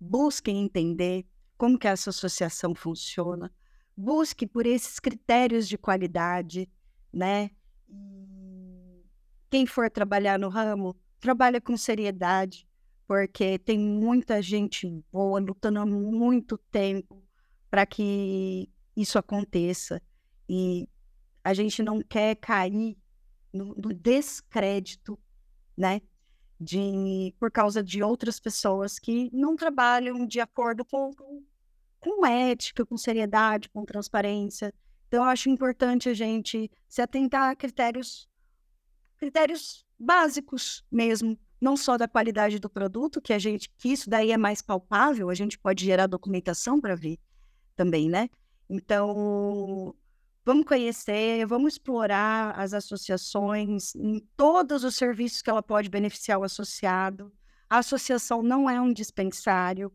busquem 0.00 0.64
entender 0.64 1.26
como 1.58 1.78
que 1.78 1.86
essa 1.86 2.08
associação 2.08 2.74
funciona, 2.74 3.52
busque 3.94 4.46
por 4.46 4.64
esses 4.64 4.98
critérios 4.98 5.68
de 5.68 5.76
qualidade, 5.76 6.66
né? 7.12 7.50
Quem 9.50 9.66
for 9.66 9.90
trabalhar 9.90 10.38
no 10.38 10.48
ramo, 10.48 10.96
trabalha 11.20 11.60
com 11.60 11.76
seriedade, 11.76 12.66
porque 13.06 13.58
tem 13.58 13.78
muita 13.78 14.40
gente 14.40 14.88
boa 15.12 15.38
lutando 15.38 15.80
há 15.80 15.84
muito 15.84 16.56
tempo 16.56 17.22
para 17.70 17.84
que 17.84 18.70
isso 19.00 19.18
aconteça. 19.18 20.02
E 20.48 20.88
a 21.42 21.54
gente 21.54 21.82
não 21.82 22.02
quer 22.02 22.34
cair 22.36 22.96
no, 23.52 23.74
no 23.74 23.94
descrédito, 23.94 25.18
né? 25.76 26.00
de 26.60 27.34
por 27.38 27.50
causa 27.50 27.82
de 27.82 28.02
outras 28.02 28.40
pessoas 28.40 28.98
que 28.98 29.30
não 29.32 29.54
trabalham 29.54 30.26
de 30.26 30.40
acordo 30.40 30.84
com, 30.84 31.12
com 32.00 32.26
ética, 32.26 32.84
com 32.84 32.96
seriedade, 32.96 33.68
com 33.68 33.84
transparência. 33.84 34.74
Então, 35.06 35.22
eu 35.22 35.28
acho 35.28 35.48
importante 35.48 36.08
a 36.08 36.14
gente 36.14 36.70
se 36.88 37.00
atentar 37.00 37.50
a 37.50 37.56
critérios, 37.56 38.28
critérios 39.18 39.86
básicos 39.98 40.84
mesmo, 40.90 41.38
não 41.60 41.76
só 41.76 41.96
da 41.96 42.08
qualidade 42.08 42.58
do 42.58 42.68
produto, 42.68 43.20
que 43.20 43.32
a 43.32 43.38
gente, 43.38 43.70
que 43.78 43.90
isso 43.90 44.10
daí 44.10 44.32
é 44.32 44.36
mais 44.36 44.60
palpável, 44.60 45.30
a 45.30 45.34
gente 45.34 45.58
pode 45.58 45.84
gerar 45.84 46.06
documentação 46.06 46.80
para 46.80 46.94
ver 46.94 47.18
também, 47.76 48.08
né? 48.08 48.28
Então, 48.68 49.94
Vamos 50.48 50.64
conhecer, 50.64 51.44
vamos 51.44 51.74
explorar 51.74 52.58
as 52.58 52.72
associações, 52.72 53.94
em 53.94 54.18
todos 54.34 54.82
os 54.82 54.96
serviços 54.96 55.42
que 55.42 55.50
ela 55.50 55.62
pode 55.62 55.90
beneficiar 55.90 56.38
o 56.38 56.42
associado. 56.42 57.30
A 57.68 57.76
associação 57.76 58.42
não 58.42 58.68
é 58.68 58.80
um 58.80 58.90
dispensário, 58.90 59.92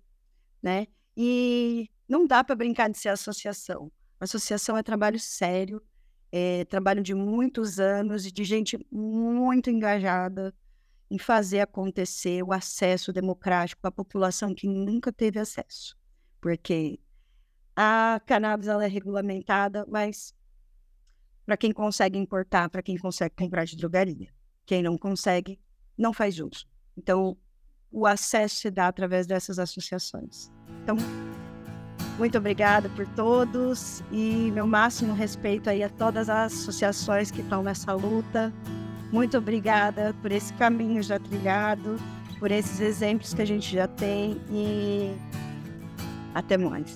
né? 0.62 0.86
E 1.18 1.90
não 2.08 2.28
dá 2.28 2.44
para 2.44 2.56
brincar 2.56 2.88
de 2.88 3.00
ser 3.00 3.10
associação. 3.10 3.92
A 4.20 4.26
associação 4.26 4.78
é 4.78 4.84
trabalho 4.84 5.20
sério, 5.20 5.82
é 6.32 6.66
trabalho 6.66 7.02
de 7.02 7.16
muitos 7.16 7.80
anos 7.80 8.28
e 8.28 8.32
de 8.32 8.44
gente 8.44 8.78
muito 8.92 9.72
engajada 9.72 10.54
em 11.10 11.18
fazer 11.18 11.62
acontecer 11.62 12.44
o 12.44 12.54
acesso 12.54 13.12
democrático 13.12 13.88
à 13.88 13.92
população 13.92 14.54
que 14.54 14.68
nunca 14.68 15.12
teve 15.12 15.40
acesso. 15.40 15.98
Porque 16.40 17.00
a 17.76 18.22
cannabis 18.26 18.68
ela 18.68 18.86
é 18.86 18.88
regulamentada, 18.88 19.86
mas 19.90 20.34
para 21.46 21.58
quem 21.58 21.72
consegue 21.72 22.18
importar, 22.18 22.70
para 22.70 22.82
quem 22.82 22.98
consegue 22.98 23.36
comprar 23.36 23.66
de 23.66 23.76
drogaria. 23.76 24.30
Quem 24.66 24.82
não 24.82 24.98
consegue, 24.98 25.60
não 25.98 26.14
faz 26.14 26.40
uso. 26.40 26.66
Então, 26.98 27.38
o 27.92 28.06
acesso 28.06 28.56
se 28.56 28.72
dá 28.72 28.88
através 28.88 29.28
dessas 29.28 29.60
associações. 29.60 30.52
Então, 30.84 30.96
muito 32.18 32.38
obrigada 32.38 32.90
por 32.90 33.08
todos 33.08 34.02
e 34.12 34.52
meu 34.52 34.68
máximo 34.68 35.14
respeito 35.14 35.70
aí 35.70 35.84
a 35.84 35.90
todas 35.90 36.30
as 36.30 36.54
associações 36.54 37.32
que 37.32 37.42
estão 37.42 37.64
nessa 37.64 37.94
luta. 37.94 38.54
Muito 39.12 39.38
obrigada 39.38 40.14
por 40.22 40.32
esse 40.32 40.54
caminho 40.54 41.02
já 41.04 41.20
trilhado, 41.20 41.98
por 42.40 42.52
esses 42.52 42.80
exemplos 42.80 43.34
que 43.34 43.42
a 43.42 43.46
gente 43.46 43.72
já 43.72 43.88
tem 43.88 44.42
e 44.50 45.16
até 46.34 46.58
mais. 46.58 46.96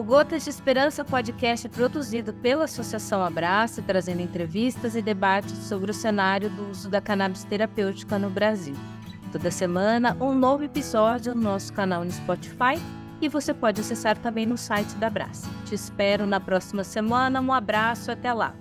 O 0.00 0.02
Gotas 0.02 0.44
de 0.44 0.48
Esperança 0.48 1.04
podcast 1.04 1.66
é 1.66 1.70
produzido 1.70 2.32
pela 2.32 2.64
Associação 2.64 3.22
Abraço, 3.22 3.82
trazendo 3.82 4.22
entrevistas 4.22 4.96
e 4.96 5.02
debates 5.02 5.52
sobre 5.64 5.90
o 5.90 5.94
cenário 5.94 6.48
do 6.48 6.70
uso 6.70 6.88
da 6.88 7.02
cannabis 7.02 7.44
terapêutica 7.44 8.18
no 8.18 8.30
Brasil. 8.30 8.74
Toda 9.30 9.50
semana, 9.50 10.16
um 10.18 10.34
novo 10.34 10.64
episódio 10.64 11.34
no 11.34 11.42
nosso 11.42 11.70
canal 11.74 12.02
no 12.02 12.10
Spotify 12.10 12.80
e 13.20 13.28
você 13.28 13.52
pode 13.52 13.82
acessar 13.82 14.16
também 14.16 14.46
no 14.46 14.56
site 14.56 14.94
da 14.94 15.08
Abraço. 15.08 15.46
Te 15.66 15.74
espero 15.74 16.24
na 16.24 16.40
próxima 16.40 16.82
semana. 16.82 17.38
Um 17.38 17.52
abraço, 17.52 18.10
até 18.10 18.32
lá! 18.32 18.54